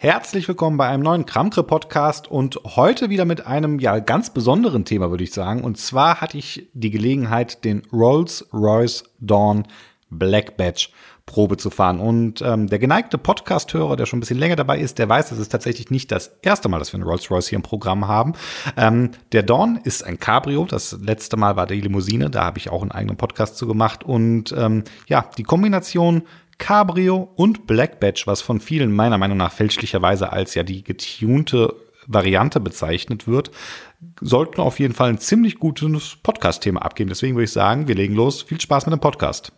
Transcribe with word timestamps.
Herzlich 0.00 0.46
willkommen 0.46 0.76
bei 0.76 0.86
einem 0.86 1.02
neuen 1.02 1.26
Kramkre 1.26 1.64
Podcast 1.64 2.28
und 2.28 2.60
heute 2.76 3.10
wieder 3.10 3.24
mit 3.24 3.48
einem 3.48 3.80
ja 3.80 3.98
ganz 3.98 4.30
besonderen 4.30 4.84
Thema, 4.84 5.10
würde 5.10 5.24
ich 5.24 5.32
sagen. 5.32 5.64
Und 5.64 5.76
zwar 5.76 6.20
hatte 6.20 6.38
ich 6.38 6.68
die 6.72 6.90
Gelegenheit, 6.90 7.64
den 7.64 7.82
Rolls-Royce 7.92 9.02
Dawn 9.18 9.66
Black 10.08 10.56
Badge 10.56 10.90
Probe 11.26 11.56
zu 11.56 11.70
fahren. 11.70 11.98
Und 11.98 12.42
ähm, 12.42 12.68
der 12.68 12.78
geneigte 12.78 13.18
Podcast-Hörer, 13.18 13.96
der 13.96 14.06
schon 14.06 14.18
ein 14.18 14.20
bisschen 14.20 14.38
länger 14.38 14.54
dabei 14.54 14.78
ist, 14.78 14.98
der 14.98 15.08
weiß, 15.08 15.32
es 15.32 15.40
ist 15.40 15.48
tatsächlich 15.48 15.90
nicht 15.90 16.12
das 16.12 16.38
erste 16.42 16.68
Mal, 16.68 16.78
dass 16.78 16.92
wir 16.92 16.98
einen 16.98 17.08
Rolls-Royce 17.08 17.48
hier 17.48 17.56
im 17.56 17.62
Programm 17.62 18.06
haben. 18.06 18.34
Ähm, 18.76 19.10
der 19.32 19.42
Dawn 19.42 19.80
ist 19.82 20.04
ein 20.04 20.20
Cabrio. 20.20 20.64
Das 20.64 20.96
letzte 21.02 21.36
Mal 21.36 21.56
war 21.56 21.66
die 21.66 21.80
Limousine. 21.80 22.30
Da 22.30 22.44
habe 22.44 22.58
ich 22.58 22.70
auch 22.70 22.82
einen 22.82 22.92
eigenen 22.92 23.16
Podcast 23.16 23.56
zu 23.56 23.66
gemacht. 23.66 24.04
Und 24.04 24.54
ähm, 24.56 24.84
ja, 25.08 25.28
die 25.36 25.42
Kombination 25.42 26.22
Cabrio 26.58 27.30
und 27.36 27.66
Black 27.66 28.00
Badge, 28.00 28.22
was 28.26 28.40
von 28.40 28.60
vielen 28.60 28.92
meiner 28.92 29.18
Meinung 29.18 29.38
nach 29.38 29.52
fälschlicherweise 29.52 30.32
als 30.32 30.54
ja 30.54 30.62
die 30.62 30.82
getunte 30.82 31.74
Variante 32.06 32.58
bezeichnet 32.58 33.28
wird, 33.28 33.50
sollten 34.20 34.60
auf 34.60 34.78
jeden 34.78 34.94
Fall 34.94 35.10
ein 35.10 35.18
ziemlich 35.18 35.58
gutes 35.58 36.16
Podcast-Thema 36.22 36.82
abgeben. 36.82 37.08
Deswegen 37.10 37.36
würde 37.36 37.44
ich 37.44 37.52
sagen, 37.52 37.86
wir 37.86 37.94
legen 37.94 38.14
los. 38.14 38.42
Viel 38.42 38.60
Spaß 38.60 38.86
mit 38.86 38.92
dem 38.92 39.00
Podcast. 39.00 39.52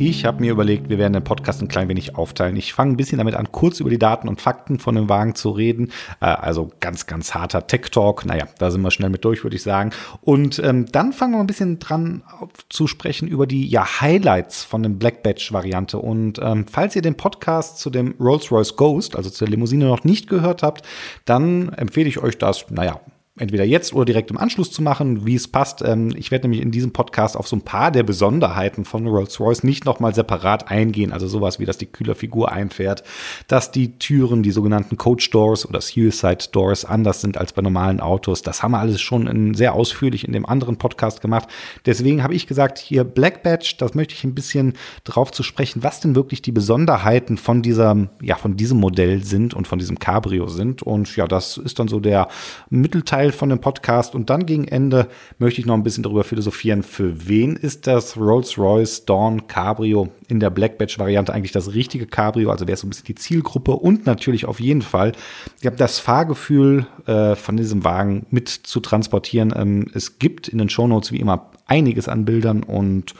Ich 0.00 0.24
habe 0.24 0.40
mir 0.40 0.50
überlegt, 0.50 0.88
wir 0.88 0.96
werden 0.96 1.12
den 1.12 1.24
Podcast 1.24 1.60
ein 1.60 1.68
klein 1.68 1.86
wenig 1.90 2.16
aufteilen. 2.16 2.56
Ich 2.56 2.72
fange 2.72 2.94
ein 2.94 2.96
bisschen 2.96 3.18
damit 3.18 3.34
an, 3.34 3.52
kurz 3.52 3.80
über 3.80 3.90
die 3.90 3.98
Daten 3.98 4.28
und 4.28 4.40
Fakten 4.40 4.78
von 4.78 4.94
dem 4.94 5.10
Wagen 5.10 5.34
zu 5.34 5.50
reden. 5.50 5.92
Äh, 6.22 6.24
also 6.24 6.70
ganz, 6.80 7.06
ganz 7.06 7.34
harter 7.34 7.66
Tech-Talk. 7.66 8.24
Naja, 8.24 8.46
da 8.56 8.70
sind 8.70 8.80
wir 8.80 8.90
schnell 8.90 9.10
mit 9.10 9.26
durch, 9.26 9.44
würde 9.44 9.56
ich 9.56 9.62
sagen. 9.62 9.90
Und 10.22 10.58
ähm, 10.60 10.86
dann 10.90 11.12
fangen 11.12 11.34
wir 11.34 11.40
ein 11.40 11.46
bisschen 11.46 11.80
dran 11.80 12.22
zu 12.70 12.86
sprechen 12.86 13.28
über 13.28 13.46
die 13.46 13.68
ja, 13.68 14.00
Highlights 14.00 14.64
von 14.64 14.82
dem 14.82 14.98
Black 14.98 15.22
Badge-Variante. 15.22 15.98
Und 15.98 16.40
ähm, 16.42 16.64
falls 16.66 16.96
ihr 16.96 17.02
den 17.02 17.18
Podcast 17.18 17.78
zu 17.78 17.90
dem 17.90 18.14
Rolls-Royce 18.18 18.76
Ghost, 18.76 19.16
also 19.16 19.28
zur 19.28 19.48
Limousine, 19.48 19.84
noch 19.84 20.04
nicht 20.04 20.30
gehört 20.30 20.62
habt, 20.62 20.86
dann 21.26 21.74
empfehle 21.74 22.08
ich 22.08 22.22
euch 22.22 22.38
das, 22.38 22.70
naja, 22.70 23.02
entweder 23.40 23.64
jetzt 23.64 23.94
oder 23.94 24.04
direkt 24.04 24.30
im 24.30 24.38
Anschluss 24.38 24.70
zu 24.70 24.82
machen, 24.82 25.26
wie 25.26 25.34
es 25.34 25.48
passt. 25.48 25.82
Ähm, 25.82 26.12
ich 26.16 26.30
werde 26.30 26.44
nämlich 26.44 26.62
in 26.62 26.70
diesem 26.70 26.92
Podcast 26.92 27.36
auf 27.36 27.48
so 27.48 27.56
ein 27.56 27.62
paar 27.62 27.90
der 27.90 28.02
Besonderheiten 28.02 28.84
von 28.84 29.06
Rolls-Royce 29.06 29.64
nicht 29.64 29.84
nochmal 29.84 30.14
separat 30.14 30.70
eingehen. 30.70 31.12
Also 31.12 31.26
sowas 31.26 31.58
wie, 31.58 31.64
dass 31.64 31.78
die 31.78 31.86
Kühlerfigur 31.86 32.52
einfährt, 32.52 33.02
dass 33.48 33.72
die 33.72 33.98
Türen, 33.98 34.42
die 34.42 34.50
sogenannten 34.50 34.96
Coach 34.96 35.30
Doors 35.30 35.66
oder 35.66 35.80
Suicide 35.80 36.50
Doors 36.52 36.84
anders 36.84 37.20
sind 37.22 37.38
als 37.38 37.52
bei 37.52 37.62
normalen 37.62 38.00
Autos. 38.00 38.42
Das 38.42 38.62
haben 38.62 38.72
wir 38.72 38.78
alles 38.78 39.00
schon 39.00 39.26
in, 39.26 39.54
sehr 39.54 39.74
ausführlich 39.74 40.26
in 40.26 40.32
dem 40.32 40.46
anderen 40.46 40.76
Podcast 40.76 41.20
gemacht. 41.20 41.48
Deswegen 41.86 42.22
habe 42.22 42.34
ich 42.34 42.46
gesagt, 42.46 42.78
hier 42.78 43.04
Black 43.04 43.42
Badge, 43.42 43.74
das 43.78 43.94
möchte 43.94 44.14
ich 44.14 44.24
ein 44.24 44.34
bisschen 44.34 44.74
drauf 45.04 45.32
zu 45.32 45.42
sprechen, 45.42 45.82
was 45.82 46.00
denn 46.00 46.14
wirklich 46.14 46.42
die 46.42 46.52
Besonderheiten 46.52 47.38
von 47.38 47.62
dieser, 47.62 48.10
ja, 48.20 48.36
von 48.36 48.56
diesem 48.56 48.78
Modell 48.78 49.24
sind 49.24 49.54
und 49.54 49.66
von 49.66 49.78
diesem 49.78 49.98
Cabrio 49.98 50.46
sind. 50.46 50.82
Und 50.82 51.16
ja, 51.16 51.26
das 51.26 51.56
ist 51.56 51.78
dann 51.78 51.88
so 51.88 52.00
der 52.00 52.28
Mittelteil 52.68 53.29
Teil 53.30 53.32
von 53.32 53.48
dem 53.48 53.60
Podcast. 53.60 54.14
Und 54.14 54.30
dann 54.30 54.46
gegen 54.46 54.66
Ende 54.66 55.08
möchte 55.38 55.60
ich 55.60 55.66
noch 55.66 55.74
ein 55.74 55.82
bisschen 55.82 56.02
darüber 56.02 56.24
philosophieren, 56.24 56.82
für 56.82 57.28
wen 57.28 57.56
ist 57.56 57.86
das 57.86 58.16
Rolls-Royce 58.16 59.04
Dawn 59.04 59.46
Cabrio 59.46 60.08
in 60.28 60.40
der 60.40 60.50
Black 60.50 60.78
Badge 60.78 60.96
Variante 60.98 61.32
eigentlich 61.32 61.52
das 61.52 61.74
richtige 61.74 62.06
Cabrio? 62.06 62.50
Also 62.50 62.66
wer 62.66 62.74
ist 62.74 62.80
so 62.80 62.86
ein 62.86 62.90
bisschen 62.90 63.06
die 63.06 63.14
Zielgruppe 63.14 63.72
und 63.72 64.06
natürlich 64.06 64.46
auf 64.46 64.60
jeden 64.60 64.82
Fall, 64.82 65.12
ich 65.60 65.66
habe 65.66 65.76
das 65.76 65.98
Fahrgefühl 65.98 66.86
äh, 67.06 67.34
von 67.36 67.56
diesem 67.56 67.84
Wagen 67.84 68.26
mit 68.30 68.48
zu 68.48 68.80
transportieren. 68.80 69.52
Ähm, 69.56 69.86
es 69.94 70.18
gibt 70.18 70.48
in 70.48 70.58
den 70.58 70.68
Shownotes 70.68 71.12
wie 71.12 71.20
immer 71.20 71.50
einiges 71.66 72.08
an 72.08 72.24
Bildern 72.24 72.62
und 72.62 73.14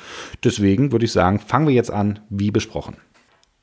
deswegen 0.44 0.92
würde 0.92 1.04
ich 1.04 1.12
sagen, 1.12 1.38
fangen 1.38 1.68
wir 1.68 1.74
jetzt 1.74 1.90
an, 1.90 2.20
wie 2.28 2.50
besprochen. 2.50 2.96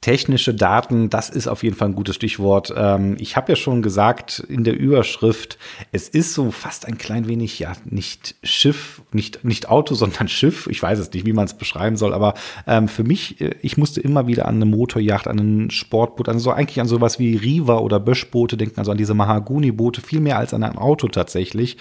Technische 0.01 0.53
Daten, 0.53 1.09
das 1.09 1.29
ist 1.29 1.47
auf 1.47 1.63
jeden 1.63 1.75
Fall 1.75 1.89
ein 1.89 1.95
gutes 1.95 2.15
Stichwort. 2.15 2.71
Ähm, 2.77 3.17
ich 3.19 3.35
habe 3.35 3.51
ja 3.51 3.55
schon 3.55 3.81
gesagt 3.81 4.39
in 4.47 4.63
der 4.63 4.77
Überschrift, 4.77 5.57
es 5.91 6.07
ist 6.07 6.35
so 6.35 6.51
fast 6.51 6.85
ein 6.85 6.99
klein 6.99 7.27
wenig, 7.27 7.57
ja, 7.57 7.73
nicht 7.83 8.35
Schiff, 8.43 9.01
nicht, 9.11 9.43
nicht 9.43 9.69
Auto, 9.69 9.95
sondern 9.95 10.27
Schiff. 10.27 10.67
Ich 10.67 10.81
weiß 10.83 10.99
es 10.99 11.11
nicht, 11.11 11.25
wie 11.25 11.33
man 11.33 11.45
es 11.45 11.55
beschreiben 11.55 11.97
soll, 11.97 12.13
aber 12.13 12.35
ähm, 12.67 12.87
für 12.87 13.03
mich, 13.03 13.41
äh, 13.41 13.55
ich 13.63 13.77
musste 13.77 13.99
immer 13.99 14.27
wieder 14.27 14.47
an 14.47 14.55
eine 14.55 14.65
Motorjacht, 14.65 15.27
an 15.27 15.39
ein 15.39 15.71
Sportboot, 15.71 16.29
an 16.29 16.37
so 16.37 16.51
eigentlich 16.51 16.79
an 16.79 16.87
sowas 16.87 17.17
wie 17.17 17.35
Riva 17.35 17.79
oder 17.79 17.99
Böschboote 17.99 18.55
denken, 18.55 18.77
also 18.77 18.91
an 18.91 18.97
diese 18.97 19.15
Mahagoni-Boote, 19.15 20.01
viel 20.01 20.19
mehr 20.19 20.37
als 20.37 20.53
an 20.53 20.63
ein 20.63 20.77
Auto 20.77 21.07
tatsächlich. 21.07 21.77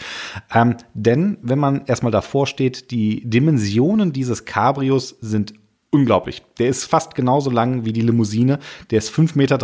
Ähm, 0.55 0.77
denn 0.95 1.37
wenn 1.43 1.59
man 1.59 1.85
erstmal 1.85 2.13
davor 2.13 2.47
steht, 2.47 2.91
die 2.91 3.29
Dimensionen 3.29 4.15
dieses 4.15 4.47
Cabrios 4.47 5.17
sind 5.21 5.53
unglaublich. 5.97 6.43
Der 6.59 6.69
ist 6.69 6.85
fast 6.85 7.15
genauso 7.15 7.51
lang 7.51 7.85
wie 7.85 7.93
die 7.93 8.03
Limousine. 8.03 8.59
Der 8.91 8.99
ist 8.99 9.11
5,30 9.11 9.37
Meter 9.37 9.59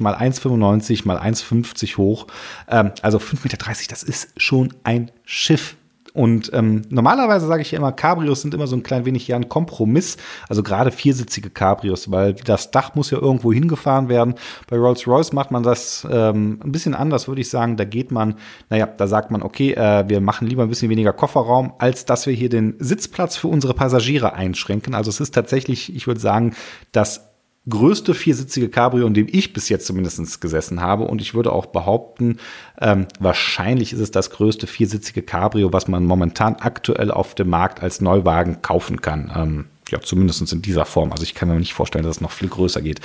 mal 0.00 0.14
1,95 0.14 1.06
mal 1.06 1.18
1,50 1.18 1.96
hoch. 1.96 2.26
Ähm, 2.68 2.92
also 3.02 3.18
5,30 3.18 3.44
Meter, 3.44 3.58
das 3.88 4.02
ist 4.02 4.30
schon 4.36 4.74
ein 4.82 5.10
Schiff. 5.24 5.76
Und 6.14 6.52
ähm, 6.54 6.82
normalerweise 6.90 7.48
sage 7.48 7.62
ich 7.62 7.72
ja 7.72 7.78
immer, 7.78 7.90
Cabrios 7.90 8.40
sind 8.40 8.54
immer 8.54 8.68
so 8.68 8.76
ein 8.76 8.84
klein 8.84 9.04
wenig 9.04 9.26
ja 9.26 9.34
ein 9.34 9.48
Kompromiss. 9.48 10.16
Also 10.48 10.62
gerade 10.62 10.92
viersitzige 10.92 11.50
Cabrios, 11.50 12.08
weil 12.08 12.34
das 12.34 12.70
Dach 12.70 12.94
muss 12.94 13.10
ja 13.10 13.18
irgendwo 13.18 13.52
hingefahren 13.52 14.08
werden. 14.08 14.36
Bei 14.70 14.76
Rolls-Royce 14.76 15.32
macht 15.32 15.50
man 15.50 15.64
das 15.64 16.06
ähm, 16.08 16.60
ein 16.62 16.70
bisschen 16.70 16.94
anders, 16.94 17.26
würde 17.26 17.40
ich 17.40 17.50
sagen. 17.50 17.76
Da 17.76 17.84
geht 17.84 18.12
man, 18.12 18.36
naja, 18.70 18.86
da 18.86 19.08
sagt 19.08 19.32
man, 19.32 19.42
okay, 19.42 19.72
äh, 19.72 20.08
wir 20.08 20.20
machen 20.20 20.46
lieber 20.46 20.62
ein 20.62 20.68
bisschen 20.68 20.88
weniger 20.88 21.12
Kofferraum, 21.12 21.72
als 21.78 22.04
dass 22.04 22.28
wir 22.28 22.32
hier 22.32 22.48
den 22.48 22.76
Sitzplatz 22.78 23.36
für 23.36 23.48
unsere 23.48 23.74
Passagiere 23.74 24.34
einschränken. 24.34 24.94
Also 24.94 25.10
es 25.10 25.18
ist 25.18 25.34
tatsächlich, 25.34 25.94
ich 25.96 26.06
würde 26.06 26.20
sagen, 26.20 26.54
das 26.92 27.33
größte 27.68 28.14
viersitzige 28.14 28.68
Cabrio, 28.68 29.06
in 29.06 29.14
dem 29.14 29.26
ich 29.30 29.52
bis 29.52 29.68
jetzt 29.68 29.86
zumindest 29.86 30.40
gesessen 30.40 30.80
habe. 30.80 31.04
Und 31.04 31.20
ich 31.20 31.34
würde 31.34 31.52
auch 31.52 31.66
behaupten, 31.66 32.38
ähm, 32.80 33.06
wahrscheinlich 33.18 33.92
ist 33.92 34.00
es 34.00 34.10
das 34.10 34.30
größte 34.30 34.66
viersitzige 34.66 35.22
Cabrio, 35.22 35.72
was 35.72 35.88
man 35.88 36.04
momentan 36.04 36.56
aktuell 36.56 37.10
auf 37.10 37.34
dem 37.34 37.48
Markt 37.48 37.82
als 37.82 38.00
Neuwagen 38.00 38.60
kaufen 38.62 39.00
kann. 39.00 39.32
Ähm, 39.34 39.64
ja, 39.94 40.00
zumindest 40.00 40.52
in 40.52 40.60
dieser 40.60 40.84
Form. 40.84 41.12
Also 41.12 41.22
ich 41.22 41.34
kann 41.34 41.48
mir 41.48 41.54
nicht 41.54 41.72
vorstellen, 41.72 42.04
dass 42.04 42.16
es 42.16 42.20
noch 42.20 42.32
viel 42.32 42.48
größer 42.48 42.82
geht. 42.82 43.00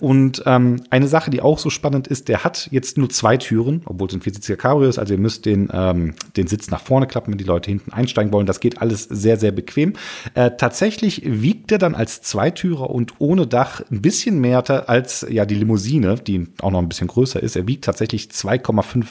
Und 0.00 0.42
ähm, 0.44 0.82
eine 0.90 1.06
Sache, 1.06 1.30
die 1.30 1.40
auch 1.40 1.58
so 1.58 1.70
spannend 1.70 2.08
ist, 2.08 2.26
der 2.26 2.42
hat 2.42 2.68
jetzt 2.72 2.98
nur 2.98 3.08
zwei 3.10 3.36
Türen, 3.36 3.82
obwohl 3.84 4.08
es 4.08 4.14
ein 4.14 4.22
viersitziger 4.22 4.56
Cabrio 4.56 4.88
ist. 4.88 4.98
Also 4.98 5.14
ihr 5.14 5.20
müsst 5.20 5.46
den, 5.46 5.68
ähm, 5.72 6.14
den 6.36 6.48
Sitz 6.48 6.68
nach 6.70 6.80
vorne 6.80 7.06
klappen, 7.06 7.30
wenn 7.30 7.38
die 7.38 7.44
Leute 7.44 7.70
hinten 7.70 7.92
einsteigen 7.92 8.32
wollen. 8.32 8.46
Das 8.46 8.58
geht 8.58 8.82
alles 8.82 9.04
sehr, 9.04 9.36
sehr 9.36 9.52
bequem. 9.52 9.92
Äh, 10.34 10.50
tatsächlich 10.58 11.22
wiegt 11.24 11.70
er 11.70 11.78
dann 11.78 11.94
als 11.94 12.22
Zweitürer 12.22 12.90
und 12.90 13.14
ohne 13.18 13.46
Dach 13.46 13.80
ein 13.92 14.02
bisschen 14.02 14.40
mehr 14.40 14.68
als 14.88 15.24
ja 15.28 15.46
die 15.46 15.54
Limousine, 15.54 16.16
die 16.16 16.48
auch 16.60 16.72
noch 16.72 16.80
ein 16.80 16.88
bisschen 16.88 17.06
größer 17.06 17.40
ist. 17.40 17.54
Er 17.54 17.68
wiegt 17.68 17.84
tatsächlich 17.84 18.30
2,5 18.30 19.06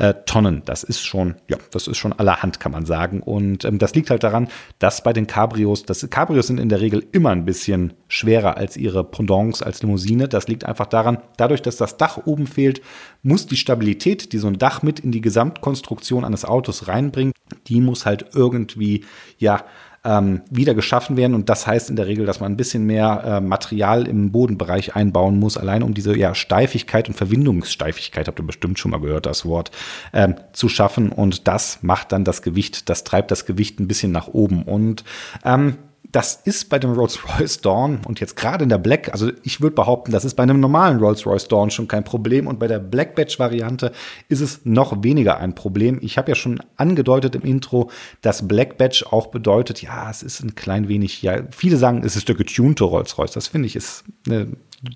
äh, 0.00 0.14
Tonnen. 0.24 0.62
Das 0.64 0.82
ist 0.82 1.04
schon, 1.04 1.34
ja, 1.48 1.58
das 1.72 1.86
ist 1.86 1.98
schon 1.98 2.14
allerhand, 2.14 2.58
kann 2.58 2.72
man 2.72 2.86
sagen. 2.86 3.20
Und 3.20 3.64
ähm, 3.66 3.78
das 3.78 3.94
liegt 3.94 4.08
halt 4.08 4.24
daran, 4.24 4.48
dass 4.78 5.02
bei 5.02 5.12
den 5.12 5.26
Cabrios, 5.26 5.84
das 5.84 6.08
Cabrios 6.08 6.46
sind 6.46 6.58
in 6.58 6.70
der 6.70 6.80
Regel 6.80 7.06
immer 7.12 7.30
ein 7.30 7.44
bisschen 7.44 7.92
schwerer 8.08 8.56
als 8.56 8.78
ihre 8.78 9.04
Pendants 9.04 9.62
als 9.62 9.82
Limousine. 9.82 10.26
Das 10.26 10.48
liegt 10.48 10.64
einfach 10.64 10.86
daran, 10.86 11.18
dadurch, 11.36 11.60
dass 11.60 11.76
das 11.76 11.98
Dach 11.98 12.18
oben 12.24 12.46
fehlt, 12.46 12.80
muss 13.22 13.46
die 13.46 13.56
Stabilität, 13.56 14.32
die 14.32 14.38
so 14.38 14.48
ein 14.48 14.58
Dach 14.58 14.82
mit 14.82 15.00
in 15.00 15.12
die 15.12 15.20
Gesamtkonstruktion 15.20 16.24
eines 16.24 16.46
Autos 16.46 16.88
reinbringt, 16.88 17.36
die 17.66 17.82
muss 17.82 18.06
halt 18.06 18.24
irgendwie, 18.34 19.04
ja, 19.36 19.64
ähm, 20.04 20.42
wieder 20.50 20.74
geschaffen 20.74 21.16
werden. 21.16 21.34
Und 21.34 21.48
das 21.48 21.66
heißt 21.66 21.90
in 21.90 21.96
der 21.96 22.06
Regel, 22.06 22.26
dass 22.26 22.40
man 22.40 22.52
ein 22.52 22.56
bisschen 22.56 22.84
mehr 22.84 23.22
äh, 23.24 23.40
Material 23.40 24.06
im 24.06 24.32
Bodenbereich 24.32 24.96
einbauen 24.96 25.38
muss, 25.38 25.56
allein 25.56 25.82
um 25.82 25.94
diese 25.94 26.16
ja, 26.16 26.34
Steifigkeit 26.34 27.08
und 27.08 27.14
Verwindungssteifigkeit, 27.14 28.28
habt 28.28 28.40
ihr 28.40 28.46
bestimmt 28.46 28.78
schon 28.78 28.92
mal 28.92 29.00
gehört, 29.00 29.26
das 29.26 29.44
Wort, 29.44 29.70
ähm, 30.12 30.36
zu 30.52 30.68
schaffen. 30.68 31.10
Und 31.10 31.48
das 31.48 31.82
macht 31.82 32.12
dann 32.12 32.24
das 32.24 32.42
Gewicht, 32.42 32.88
das 32.88 33.04
treibt 33.04 33.30
das 33.30 33.44
Gewicht 33.44 33.78
ein 33.78 33.88
bisschen 33.88 34.12
nach 34.12 34.28
oben. 34.28 34.62
Und 34.62 35.04
ähm, 35.44 35.76
das 36.12 36.40
ist 36.44 36.68
bei 36.68 36.78
dem 36.78 36.92
Rolls-Royce 36.92 37.60
Dawn 37.60 38.00
und 38.04 38.20
jetzt 38.20 38.34
gerade 38.34 38.64
in 38.64 38.68
der 38.68 38.78
Black, 38.78 39.12
also 39.12 39.30
ich 39.42 39.60
würde 39.60 39.76
behaupten, 39.76 40.10
das 40.10 40.24
ist 40.24 40.34
bei 40.34 40.42
einem 40.42 40.58
normalen 40.58 40.98
Rolls-Royce 40.98 41.48
Dawn 41.48 41.70
schon 41.70 41.86
kein 41.88 42.04
Problem 42.04 42.46
und 42.46 42.58
bei 42.58 42.66
der 42.66 42.80
Black 42.80 43.14
Badge 43.14 43.36
Variante 43.38 43.92
ist 44.28 44.40
es 44.40 44.60
noch 44.64 45.02
weniger 45.04 45.38
ein 45.38 45.54
Problem. 45.54 45.98
Ich 46.02 46.18
habe 46.18 46.30
ja 46.30 46.34
schon 46.34 46.60
angedeutet 46.76 47.36
im 47.36 47.42
Intro, 47.42 47.90
dass 48.22 48.48
Black 48.48 48.76
Badge 48.76 49.04
auch 49.10 49.28
bedeutet, 49.28 49.82
ja, 49.82 50.10
es 50.10 50.22
ist 50.22 50.42
ein 50.42 50.54
klein 50.54 50.88
wenig, 50.88 51.22
ja, 51.22 51.42
viele 51.50 51.76
sagen, 51.76 52.02
es 52.04 52.16
ist 52.16 52.28
der 52.28 52.34
getunte 52.34 52.84
Rolls-Royce. 52.84 53.32
Das 53.32 53.48
finde 53.48 53.66
ich 53.66 53.76
ist 53.76 54.04
eine 54.26 54.48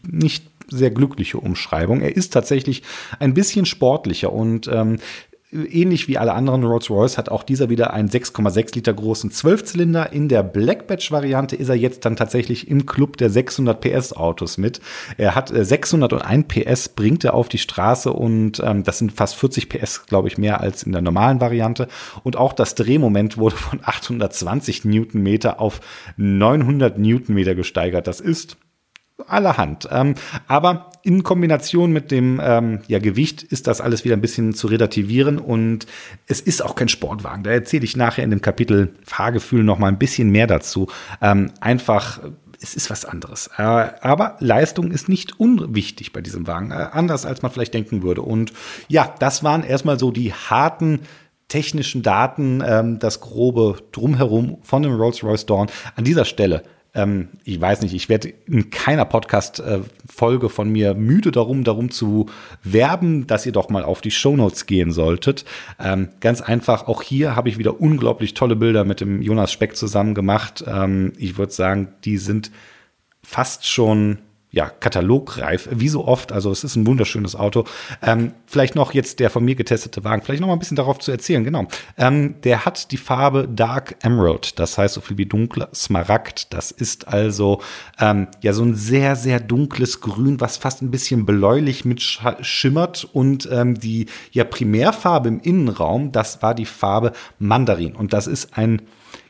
nicht 0.03 0.45
sehr 0.69 0.91
glückliche 0.91 1.39
Umschreibung. 1.39 2.01
Er 2.01 2.17
ist 2.17 2.33
tatsächlich 2.33 2.83
ein 3.21 3.35
bisschen 3.35 3.67
sportlicher 3.67 4.33
und 4.33 4.67
ähm, 4.69 4.99
ähnlich 5.55 6.09
wie 6.09 6.19
alle 6.19 6.35
anderen 6.35 6.65
Rolls-Royce 6.65 7.19
hat 7.19 7.29
auch 7.29 7.43
dieser 7.43 7.71
wieder 7.71 7.93
einen 7.93 8.09
6,6 8.09 8.75
Liter 8.75 8.93
großen 8.93 9.31
Zwölfzylinder. 9.31 10.12
In 10.12 10.29
der 10.29 10.43
Black 10.43 10.87
Badge 10.87 11.09
Variante 11.11 11.56
ist 11.56 11.69
er 11.69 11.77
jetzt 11.77 12.05
dann 12.05 12.17
tatsächlich 12.17 12.69
im 12.69 12.87
Club 12.87 13.17
der 13.17 13.31
600 13.31 13.81
PS 13.81 14.12
Autos 14.12 14.59
mit. 14.59 14.81
Er 15.17 15.35
hat 15.35 15.53
601 15.55 16.45
äh, 16.56 16.65
PS, 16.65 16.89
bringt 16.89 17.25
er 17.25 17.35
auf 17.35 17.49
die 17.49 17.59
Straße 17.59 18.12
und 18.12 18.61
ähm, 18.65 18.83
das 18.83 18.99
sind 18.99 19.12
fast 19.12 19.37
40 19.37 19.69
PS, 19.69 20.06
glaube 20.06 20.29
ich, 20.29 20.39
mehr 20.39 20.61
als 20.61 20.83
in 20.83 20.93
der 20.93 21.03
normalen 21.03 21.41
Variante. 21.41 21.89
Und 22.23 22.37
auch 22.37 22.53
das 22.53 22.75
Drehmoment 22.75 23.39
wurde 23.39 23.56
von 23.56 23.81
820 23.83 24.85
Newtonmeter 24.85 25.61
auf 25.61 25.81
900 26.17 26.99
Newtonmeter 26.99 27.55
gesteigert. 27.55 28.06
Das 28.06 28.21
ist 28.21 28.56
allerhand. 29.27 29.89
Ähm, 29.91 30.15
aber 30.49 30.91
in 31.03 31.23
Kombination 31.23 31.93
mit 31.93 32.11
dem 32.11 32.41
ähm, 32.43 32.81
ja, 32.89 32.99
Gewicht 32.99 33.43
ist 33.43 33.67
das 33.67 33.81
alles 33.81 34.05
wieder 34.05 34.17
ein 34.17 34.21
bisschen 34.21 34.55
zu 34.55 34.67
relativieren 34.67 35.39
und 35.39 35.87
es 36.27 36.41
ist 36.41 36.63
auch 36.63 36.75
kein 36.75 36.89
Sportwagen. 36.89 37.45
Da 37.45 37.51
erzähle 37.51 37.85
ich 37.85 37.97
nachher 37.97 38.25
in 38.25 38.31
dem 38.31 38.41
Kapitel 38.41 38.95
Fahrgefühl 39.05 39.63
noch 39.63 39.79
mal 39.79 39.89
ein 39.89 39.99
bisschen 39.99 40.31
mehr 40.31 40.47
dazu. 40.47 40.89
Ähm, 41.21 41.53
einfach 41.61 42.21
es 42.61 42.75
ist 42.75 42.91
was 42.91 43.05
anderes. 43.05 43.51
Äh, 43.59 43.63
aber 43.63 44.37
Leistung 44.41 44.91
ist 44.91 45.09
nicht 45.09 45.39
unwichtig 45.39 46.13
bei 46.13 46.23
diesem 46.23 46.47
Wagen, 46.47 46.71
äh, 46.71 46.87
anders 46.93 47.27
als 47.27 47.43
man 47.43 47.53
vielleicht 47.53 47.75
denken 47.75 48.03
würde. 48.03 48.23
Und 48.23 48.53
ja, 48.89 49.15
das 49.19 49.45
waren 49.45 49.63
erstmal 49.63 49.99
so 49.99 50.11
die 50.11 50.33
harten 50.33 51.01
technischen 51.49 52.03
Daten, 52.03 52.63
ähm, 52.67 52.99
das 52.99 53.21
grobe 53.21 53.77
Drumherum 53.93 54.59
von 54.63 54.83
dem 54.83 54.95
Rolls-Royce 54.95 55.47
Dawn. 55.47 55.69
An 55.95 56.05
dieser 56.05 56.25
Stelle 56.25 56.63
ähm, 56.94 57.29
ich 57.44 57.61
weiß 57.61 57.82
nicht, 57.82 57.94
ich 57.94 58.08
werde 58.08 58.32
in 58.46 58.70
keiner 58.70 59.05
Podcast-Folge 59.05 60.49
von 60.49 60.70
mir 60.70 60.94
müde 60.94 61.32
darum, 61.32 61.64
darum 61.64 61.91
zu 61.91 62.26
werben, 62.62 63.26
dass 63.26 63.46
ihr 63.46 63.52
doch 63.52 63.69
mal 63.69 63.85
auf 63.85 64.00
die 64.00 64.12
Shownotes 64.12 64.67
gehen 64.67 64.93
solltet. 64.93 65.44
Ähm, 65.79 66.11
ganz 66.20 66.41
einfach, 66.41 66.87
auch 66.87 67.02
hier 67.02 67.35
habe 67.35 67.49
ich 67.49 67.58
wieder 67.58 67.81
unglaublich 67.81 68.35
tolle 68.35 68.56
Bilder 68.56 68.85
mit 68.85 69.00
dem 69.00 69.23
Jonas 69.23 69.52
Speck 69.52 69.76
zusammen 69.76 70.14
gemacht. 70.14 70.64
Ähm, 70.67 71.12
ich 71.17 71.37
würde 71.37 71.52
sagen, 71.52 71.88
die 72.05 72.19
sind 72.19 72.50
fast 73.23 73.67
schon 73.67 74.19
ja, 74.55 74.71
katalogreif, 74.71 75.69
wie 75.73 75.89
so 75.89 76.06
oft. 76.06 76.31
Also 76.31 76.53
es 76.53 76.62
ist 76.62 76.77
ein 76.77 76.87
wunderschönes 76.87 77.35
Auto. 77.35 77.65
Ähm, 78.03 78.33
vielleicht 78.47 78.77
noch 78.77 78.95
jetzt 78.95 79.19
der 79.19 79.29
von 79.29 79.45
mir 79.45 79.56
getestete 79.56 80.05
Wagen, 80.05 80.23
vielleicht 80.23 80.41
noch 80.41 80.47
mal 80.47 80.53
ein 80.53 80.61
bisschen 80.61 80.77
darauf 80.77 81.01
zu 81.01 81.11
erzählen, 81.11 81.43
genau. 81.43 81.67
Ähm, 81.99 82.37
der 82.43 82.65
hat 82.65 82.93
die 82.93 82.97
Farbe 82.97 83.49
Dark 83.49 83.97
Emerald, 84.03 84.59
das 84.61 84.79
heißt 84.79 84.95
so 84.95 85.01
viel 85.01 85.19
wie 85.19 85.27
dunkler 85.27 85.69
Smaragd. 85.75 86.55
Das 86.55 86.71
ist 86.71 87.09
also 87.09 87.61
ähm, 87.99 88.29
ja 88.43 88.53
so 88.53 88.62
ein 88.62 88.77
sehr, 88.77 89.17
sehr 89.17 89.41
dunkles 89.41 90.01
Grün, 90.01 90.41
was 90.41 90.56
fast 90.56 90.83
ein 90.83 90.93
bisschen 90.93 91.27
bläulich 91.27 91.85
mit 91.85 92.01
schimmert. 92.41 93.09
Und 93.12 93.49
ähm, 93.51 93.75
die 93.75 94.06
ja 94.31 94.45
Primärfarbe 94.45 95.29
im 95.29 95.41
Innenraum, 95.41 96.12
das 96.12 96.43
war 96.43 96.55
die 96.55 96.67
Farbe 96.67 97.12
Mandarin. 97.41 97.97
Und 97.97 98.12
das 98.12 98.29
ist 98.29 98.56
ein 98.56 98.83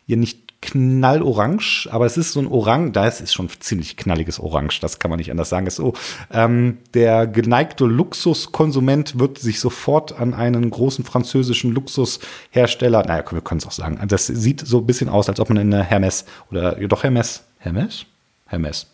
ja 0.06 0.16
nicht 0.16 0.43
knallorange, 0.64 1.88
aber 1.90 2.06
es 2.06 2.16
ist 2.16 2.32
so 2.32 2.40
ein 2.40 2.46
Orange, 2.46 2.92
da 2.92 3.06
ist 3.06 3.20
es 3.20 3.32
schon 3.32 3.48
ziemlich 3.60 3.96
knalliges 3.96 4.40
Orange, 4.40 4.80
das 4.80 4.98
kann 4.98 5.10
man 5.10 5.18
nicht 5.18 5.30
anders 5.30 5.48
sagen. 5.48 5.66
Ist 5.66 5.76
so, 5.76 5.92
ähm, 6.32 6.78
der 6.94 7.26
geneigte 7.26 7.84
Luxuskonsument 7.84 9.18
wird 9.18 9.38
sich 9.38 9.60
sofort 9.60 10.18
an 10.18 10.34
einen 10.34 10.70
großen 10.70 11.04
französischen 11.04 11.72
Luxushersteller, 11.72 13.04
naja, 13.06 13.24
wir 13.30 13.40
können 13.40 13.58
es 13.58 13.66
auch 13.66 13.72
sagen, 13.72 14.00
das 14.08 14.26
sieht 14.26 14.60
so 14.60 14.78
ein 14.78 14.86
bisschen 14.86 15.08
aus, 15.08 15.28
als 15.28 15.40
ob 15.40 15.48
man 15.50 15.58
in 15.58 15.72
eine 15.72 15.84
Hermes 15.84 16.24
oder 16.50 16.72
doch 16.88 17.02
Hermes, 17.02 17.44
Hermes? 17.58 18.06
Hermes 18.46 18.93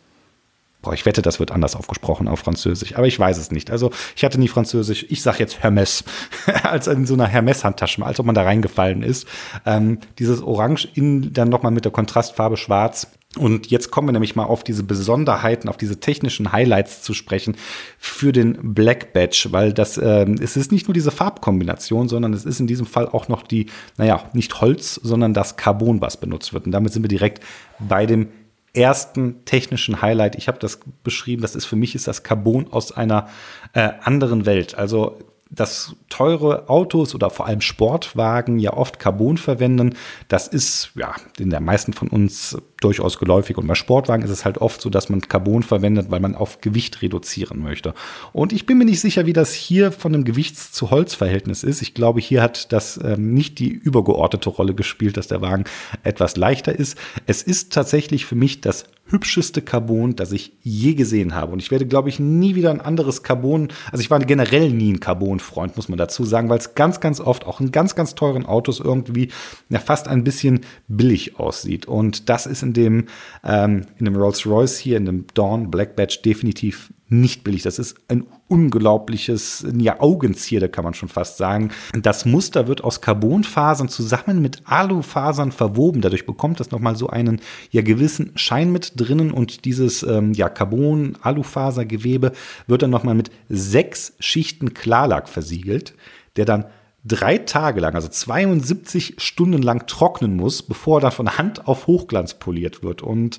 Boah, 0.83 0.95
ich 0.95 1.05
wette, 1.05 1.21
das 1.21 1.39
wird 1.39 1.51
anders 1.51 1.77
aufgesprochen 1.77 2.27
auf 2.27 2.41
Französisch, 2.41 2.97
aber 2.97 3.07
ich 3.07 3.19
weiß 3.19 3.37
es 3.37 3.51
nicht. 3.51 3.71
Also 3.71 3.91
ich 4.17 4.25
hatte 4.25 4.41
nie 4.41 4.49
Französisch. 4.49 5.05
Ich 5.11 5.23
sage 5.23 5.39
jetzt 5.41 5.63
Hermes, 5.63 6.05
als 6.63 6.87
in 6.87 7.05
so 7.05 7.15
einer 7.15 7.27
Hermes-Handtasche, 7.27 8.05
als 8.05 8.19
ob 8.19 8.27
man 8.27 8.35
da 8.35 8.43
reingefallen 8.43 9.03
ist. 9.03 9.27
Ähm, 9.67 9.99
dieses 10.19 10.43
Orange 10.43 10.89
in 10.95 11.35
dann 11.35 11.51
nochmal 11.51 11.73
mit 11.73 11.85
der 11.85 11.93
Kontrastfarbe 11.93 12.57
Schwarz. 12.57 13.09
Und 13.37 13.71
jetzt 13.71 13.93
kommen 13.93 14.09
wir 14.09 14.13
nämlich 14.13 14.35
mal 14.35 14.45
auf 14.45 14.65
diese 14.65 14.83
Besonderheiten, 14.83 15.69
auf 15.69 15.77
diese 15.77 16.01
technischen 16.01 16.51
Highlights 16.51 17.03
zu 17.03 17.15
sprechen 17.15 17.57
für 17.97 18.33
den 18.33 18.75
Black 18.75 19.13
Badge, 19.13 19.49
weil 19.51 19.73
das 19.73 19.99
ähm, 19.99 20.37
es 20.43 20.57
ist 20.57 20.73
nicht 20.73 20.89
nur 20.89 20.95
diese 20.95 21.13
Farbkombination, 21.13 22.09
sondern 22.09 22.33
es 22.33 22.45
ist 22.45 22.59
in 22.59 22.67
diesem 22.67 22.87
Fall 22.87 23.07
auch 23.07 23.29
noch 23.29 23.43
die, 23.43 23.67
naja, 23.99 24.25
nicht 24.33 24.61
Holz, 24.61 24.97
sondern 24.97 25.33
das 25.33 25.57
Carbon, 25.57 26.01
was 26.01 26.17
benutzt 26.17 26.53
wird. 26.53 26.67
Und 26.67 26.73
damit 26.73 26.93
sind 26.93 27.05
wir 27.05 27.09
direkt 27.09 27.41
bei 27.79 28.05
dem 28.05 28.29
ersten 28.73 29.45
technischen 29.45 30.03
Highlight. 30.03 30.37
Ich 30.37 30.49
habe 30.49 30.59
das 30.59 30.81
beschrieben, 31.03 31.43
das 31.43 31.55
ist 31.55 31.67
für 31.67 31.77
mich 31.77 31.95
ist 31.95 32.07
das 32.09 32.23
Carbon 32.23 32.73
aus 32.73 32.93
einer 32.93 33.29
äh, 33.73 33.91
anderen 34.03 34.47
Welt. 34.47 34.75
Also 34.75 35.19
dass 35.51 35.97
teure 36.09 36.69
Autos 36.69 37.15
oder 37.15 37.29
vor 37.29 37.47
allem 37.47 37.61
Sportwagen 37.61 38.59
ja 38.61 38.73
oft 38.73 39.01
Carbon 39.01 39.37
verwenden, 39.37 39.95
das 40.29 40.47
ist 40.47 40.93
ja 40.95 41.15
in 41.39 41.51
der 41.51 41.61
meisten 41.61 41.93
von 41.93 42.09
uns 42.09 42.57
durchaus 42.81 43.19
geläufig. 43.19 43.59
Und 43.59 43.67
bei 43.67 43.75
Sportwagen 43.75 44.23
ist 44.23 44.31
es 44.31 44.45
halt 44.45 44.59
oft 44.59 44.81
so, 44.81 44.91
dass 44.91 45.09
man 45.09 45.21
Carbon 45.21 45.63
verwendet, 45.63 46.11
weil 46.11 46.21
man 46.21 46.35
auf 46.35 46.61
Gewicht 46.61 47.03
reduzieren 47.03 47.61
möchte. 47.61 47.95
Und 48.33 48.53
ich 48.53 48.65
bin 48.65 48.79
mir 48.79 48.85
nicht 48.85 49.01
sicher, 49.01 49.27
wie 49.27 49.33
das 49.33 49.53
hier 49.53 49.93
von 49.93 50.13
dem 50.13 50.25
Gewichts- 50.25 50.73
zu 50.73 50.91
Holzverhältnis 50.91 51.65
ist. 51.65 51.83
Ich 51.83 51.95
glaube, 51.95 52.21
hier 52.21 52.43
hat 52.43 52.73
das 52.73 52.99
ähm, 53.03 53.35
nicht 53.35 53.59
die 53.59 53.69
übergeordnete 53.69 54.51
Rolle 54.51 54.75
gespielt, 54.75 55.17
dass 55.17 55.27
der 55.27 55.41
Wagen 55.43 55.65
etwas 56.05 56.37
leichter 56.37 56.79
ist. 56.79 56.97
Es 57.27 57.43
ist 57.43 57.73
tatsächlich 57.73 58.25
für 58.25 58.37
mich 58.37 58.61
das 58.61 58.85
hübscheste 59.11 59.63
Carbon, 59.63 60.17
das 60.17 60.33
ich 60.33 60.53
je 60.63 60.95
gesehen 60.95 61.35
habe. 61.35 61.53
Und 61.53 61.61
ich 61.61 61.71
werde, 61.71 61.87
glaube 61.87 62.09
ich, 62.09 62.19
nie 62.19 62.55
wieder 62.55 62.71
ein 62.71 62.81
anderes 62.81 63.23
Carbon, 63.23 63.69
also 63.91 64.01
ich 64.01 64.11
war 64.11 64.19
generell 64.21 64.71
nie 64.71 64.93
ein 64.93 65.01
Carbon-Freund, 65.01 65.77
muss 65.77 65.89
man 65.89 65.99
dazu 65.99 66.25
sagen, 66.25 66.49
weil 66.49 66.59
es 66.59 66.75
ganz, 66.75 67.01
ganz 67.01 67.21
oft 67.21 67.47
auch 67.47 67.61
in 67.61 67.73
ganz, 67.73 67.95
ganz 67.95 68.15
teuren 68.15 68.47
Autos 68.47 68.81
irgendwie 68.81 69.29
ja, 69.69 69.79
fast 69.79 70.09
ein 70.09 70.25
bisschen 70.25 70.61
billig 70.89 71.39
aussieht. 71.39 71.87
Und 71.87 72.29
das 72.29 72.47
ist 72.47 72.63
in 72.63 72.73
dem, 72.73 73.07
ähm, 73.45 73.87
in 73.99 74.05
dem 74.05 74.17
Rolls-Royce 74.17 74.79
hier, 74.79 74.97
in 74.97 75.07
dem 75.07 75.25
Dawn 75.35 75.71
Black 75.71 75.97
Badge 75.97 76.21
definitiv 76.25 76.93
nicht 77.11 77.45
billig. 77.45 77.63
Das 77.63 77.79
ist 77.79 77.97
ein 78.09 78.25
unglaubliches 78.49 79.67
ja, 79.77 80.01
Augenzierde, 80.01 80.69
kann 80.69 80.85
man 80.85 80.95
schon 80.95 81.09
fast 81.09 81.37
sagen. 81.37 81.71
Das 81.93 82.25
Muster 82.25 82.69
wird 82.69 82.83
aus 82.83 83.01
Carbonfasern 83.01 83.89
zusammen 83.89 84.41
mit 84.41 84.63
Alufasern 84.65 85.53
verwoben. 85.53 86.01
Dadurch 86.01 86.25
bekommt 86.25 86.61
das 86.61 86.71
nochmal 86.71 86.97
so 86.97 87.09
einen 87.09 87.41
ja, 87.71 87.83
gewissen 87.83 88.33
Schein 88.37 88.73
mit 88.73 88.93
drinnen 88.97 89.33
und 89.33 89.65
dieses 89.65 90.03
ähm, 90.05 90.33
ja, 90.33 90.49
Carbon-Alufasergewebe 90.49 92.33
wird 92.67 92.83
dann 92.83 92.91
nochmal 92.91 93.17
mit 93.17 93.31
sechs 93.49 94.15
Schichten 94.21 94.73
Klarlack 94.73 95.29
versiegelt, 95.29 95.95
der 96.37 96.45
dann 96.45 96.65
drei 97.05 97.39
Tage 97.39 97.81
lang, 97.81 97.95
also 97.95 98.09
72 98.09 99.15
Stunden 99.19 99.63
lang 99.63 99.87
trocknen 99.87 100.37
muss, 100.37 100.63
bevor 100.63 100.99
er 100.99 101.03
dann 101.03 101.13
von 101.13 101.39
Hand 101.39 101.67
auf 101.67 101.87
Hochglanz 101.87 102.35
poliert 102.35 102.83
wird. 102.83 103.03
Und 103.03 103.39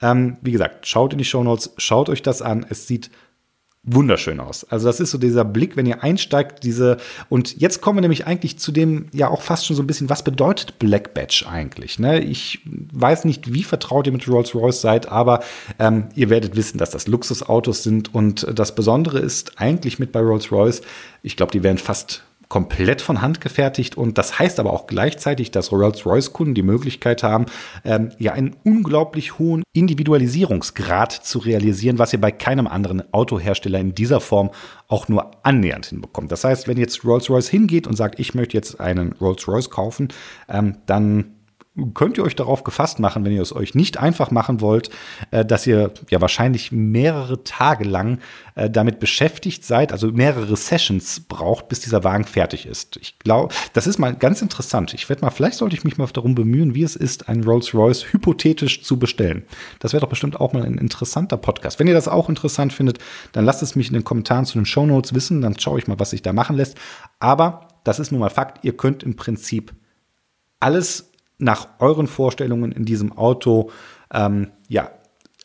ähm, 0.00 0.38
wie 0.40 0.52
gesagt, 0.52 0.86
schaut 0.86 1.12
in 1.12 1.18
die 1.18 1.24
Show 1.24 1.44
Notes, 1.44 1.74
schaut 1.76 2.08
euch 2.08 2.22
das 2.22 2.42
an. 2.42 2.64
Es 2.68 2.86
sieht 2.86 3.10
wunderschön 3.84 4.38
aus. 4.38 4.64
Also 4.64 4.86
das 4.86 5.00
ist 5.00 5.10
so 5.10 5.18
dieser 5.18 5.44
Blick, 5.44 5.76
wenn 5.76 5.86
ihr 5.86 6.04
einsteigt, 6.04 6.62
diese 6.62 6.98
und 7.28 7.60
jetzt 7.60 7.80
kommen 7.80 7.96
wir 7.96 8.02
nämlich 8.02 8.26
eigentlich 8.28 8.58
zu 8.58 8.70
dem 8.70 9.06
ja 9.12 9.28
auch 9.28 9.42
fast 9.42 9.66
schon 9.66 9.74
so 9.74 9.82
ein 9.82 9.88
bisschen, 9.88 10.08
was 10.08 10.22
bedeutet 10.22 10.78
Black 10.78 11.14
Badge 11.14 11.44
eigentlich? 11.48 11.98
Ne? 11.98 12.20
Ich 12.20 12.60
weiß 12.64 13.24
nicht, 13.24 13.52
wie 13.52 13.64
vertraut 13.64 14.06
ihr 14.06 14.12
mit 14.12 14.28
Rolls-Royce 14.28 14.80
seid, 14.80 15.08
aber 15.08 15.42
ähm, 15.80 16.06
ihr 16.14 16.30
werdet 16.30 16.54
wissen, 16.54 16.78
dass 16.78 16.90
das 16.90 17.08
Luxusautos 17.08 17.82
sind 17.82 18.14
und 18.14 18.46
das 18.54 18.76
Besondere 18.76 19.18
ist 19.18 19.60
eigentlich 19.60 19.98
mit 19.98 20.12
bei 20.12 20.20
Rolls-Royce, 20.20 20.82
ich 21.24 21.36
glaube, 21.36 21.50
die 21.50 21.64
werden 21.64 21.78
fast 21.78 22.22
komplett 22.52 23.00
von 23.00 23.22
Hand 23.22 23.40
gefertigt 23.40 23.96
und 23.96 24.18
das 24.18 24.38
heißt 24.38 24.60
aber 24.60 24.74
auch 24.74 24.86
gleichzeitig, 24.86 25.52
dass 25.52 25.72
Rolls-Royce-Kunden 25.72 26.52
die 26.52 26.62
Möglichkeit 26.62 27.22
haben, 27.22 27.46
ähm, 27.82 28.10
ja 28.18 28.34
einen 28.34 28.54
unglaublich 28.62 29.38
hohen 29.38 29.62
Individualisierungsgrad 29.72 31.12
zu 31.12 31.38
realisieren, 31.38 31.98
was 31.98 32.12
ihr 32.12 32.20
bei 32.20 32.30
keinem 32.30 32.66
anderen 32.66 33.10
Autohersteller 33.14 33.78
in 33.78 33.94
dieser 33.94 34.20
Form 34.20 34.50
auch 34.86 35.08
nur 35.08 35.30
annähernd 35.46 35.86
hinbekommt. 35.86 36.30
Das 36.30 36.44
heißt, 36.44 36.68
wenn 36.68 36.76
jetzt 36.76 37.06
Rolls-Royce 37.06 37.48
hingeht 37.48 37.86
und 37.86 37.96
sagt, 37.96 38.20
ich 38.20 38.34
möchte 38.34 38.54
jetzt 38.54 38.78
einen 38.80 39.14
Rolls-Royce 39.14 39.70
kaufen, 39.70 40.08
ähm, 40.50 40.76
dann 40.84 41.36
könnt 41.94 42.18
ihr 42.18 42.24
euch 42.24 42.36
darauf 42.36 42.64
gefasst 42.64 42.98
machen, 42.98 43.24
wenn 43.24 43.32
ihr 43.32 43.40
es 43.40 43.54
euch 43.54 43.74
nicht 43.74 43.98
einfach 43.98 44.30
machen 44.30 44.60
wollt, 44.60 44.90
äh, 45.30 45.44
dass 45.44 45.66
ihr 45.66 45.92
ja 46.10 46.20
wahrscheinlich 46.20 46.70
mehrere 46.70 47.44
Tage 47.44 47.84
lang 47.84 48.18
äh, 48.56 48.68
damit 48.68 49.00
beschäftigt 49.00 49.64
seid, 49.64 49.90
also 49.90 50.08
mehrere 50.08 50.54
Sessions 50.56 51.20
braucht, 51.20 51.68
bis 51.68 51.80
dieser 51.80 52.04
Wagen 52.04 52.24
fertig 52.24 52.66
ist. 52.66 52.98
Ich 52.98 53.18
glaube, 53.18 53.54
das 53.72 53.86
ist 53.86 53.98
mal 53.98 54.14
ganz 54.14 54.42
interessant. 54.42 54.92
Ich 54.92 55.08
werde 55.08 55.22
mal, 55.22 55.30
vielleicht 55.30 55.56
sollte 55.56 55.74
ich 55.74 55.84
mich 55.84 55.96
mal 55.96 56.06
darum 56.12 56.34
bemühen, 56.34 56.74
wie 56.74 56.82
es 56.82 56.94
ist, 56.94 57.28
einen 57.30 57.44
Rolls-Royce 57.44 58.12
hypothetisch 58.12 58.82
zu 58.82 58.98
bestellen. 58.98 59.44
Das 59.78 59.94
wäre 59.94 60.02
doch 60.02 60.10
bestimmt 60.10 60.38
auch 60.38 60.52
mal 60.52 60.64
ein 60.64 60.76
interessanter 60.76 61.38
Podcast. 61.38 61.78
Wenn 61.78 61.86
ihr 61.86 61.94
das 61.94 62.08
auch 62.08 62.28
interessant 62.28 62.74
findet, 62.74 62.98
dann 63.32 63.46
lasst 63.46 63.62
es 63.62 63.76
mich 63.76 63.88
in 63.88 63.94
den 63.94 64.04
Kommentaren 64.04 64.44
zu 64.44 64.58
den 64.58 64.66
Show 64.66 64.84
Notes 64.84 65.14
wissen, 65.14 65.40
dann 65.40 65.58
schaue 65.58 65.78
ich 65.78 65.86
mal, 65.86 65.98
was 65.98 66.10
sich 66.10 66.20
da 66.20 66.34
machen 66.34 66.56
lässt. 66.56 66.76
Aber 67.18 67.68
das 67.84 67.98
ist 67.98 68.12
nun 68.12 68.20
mal 68.20 68.28
Fakt, 68.28 68.62
ihr 68.64 68.76
könnt 68.76 69.02
im 69.02 69.16
Prinzip 69.16 69.72
alles 70.60 71.11
nach 71.42 71.68
euren 71.80 72.06
Vorstellungen 72.06 72.72
in 72.72 72.84
diesem 72.84 73.12
Auto 73.12 73.70
ähm, 74.12 74.52
ja, 74.68 74.90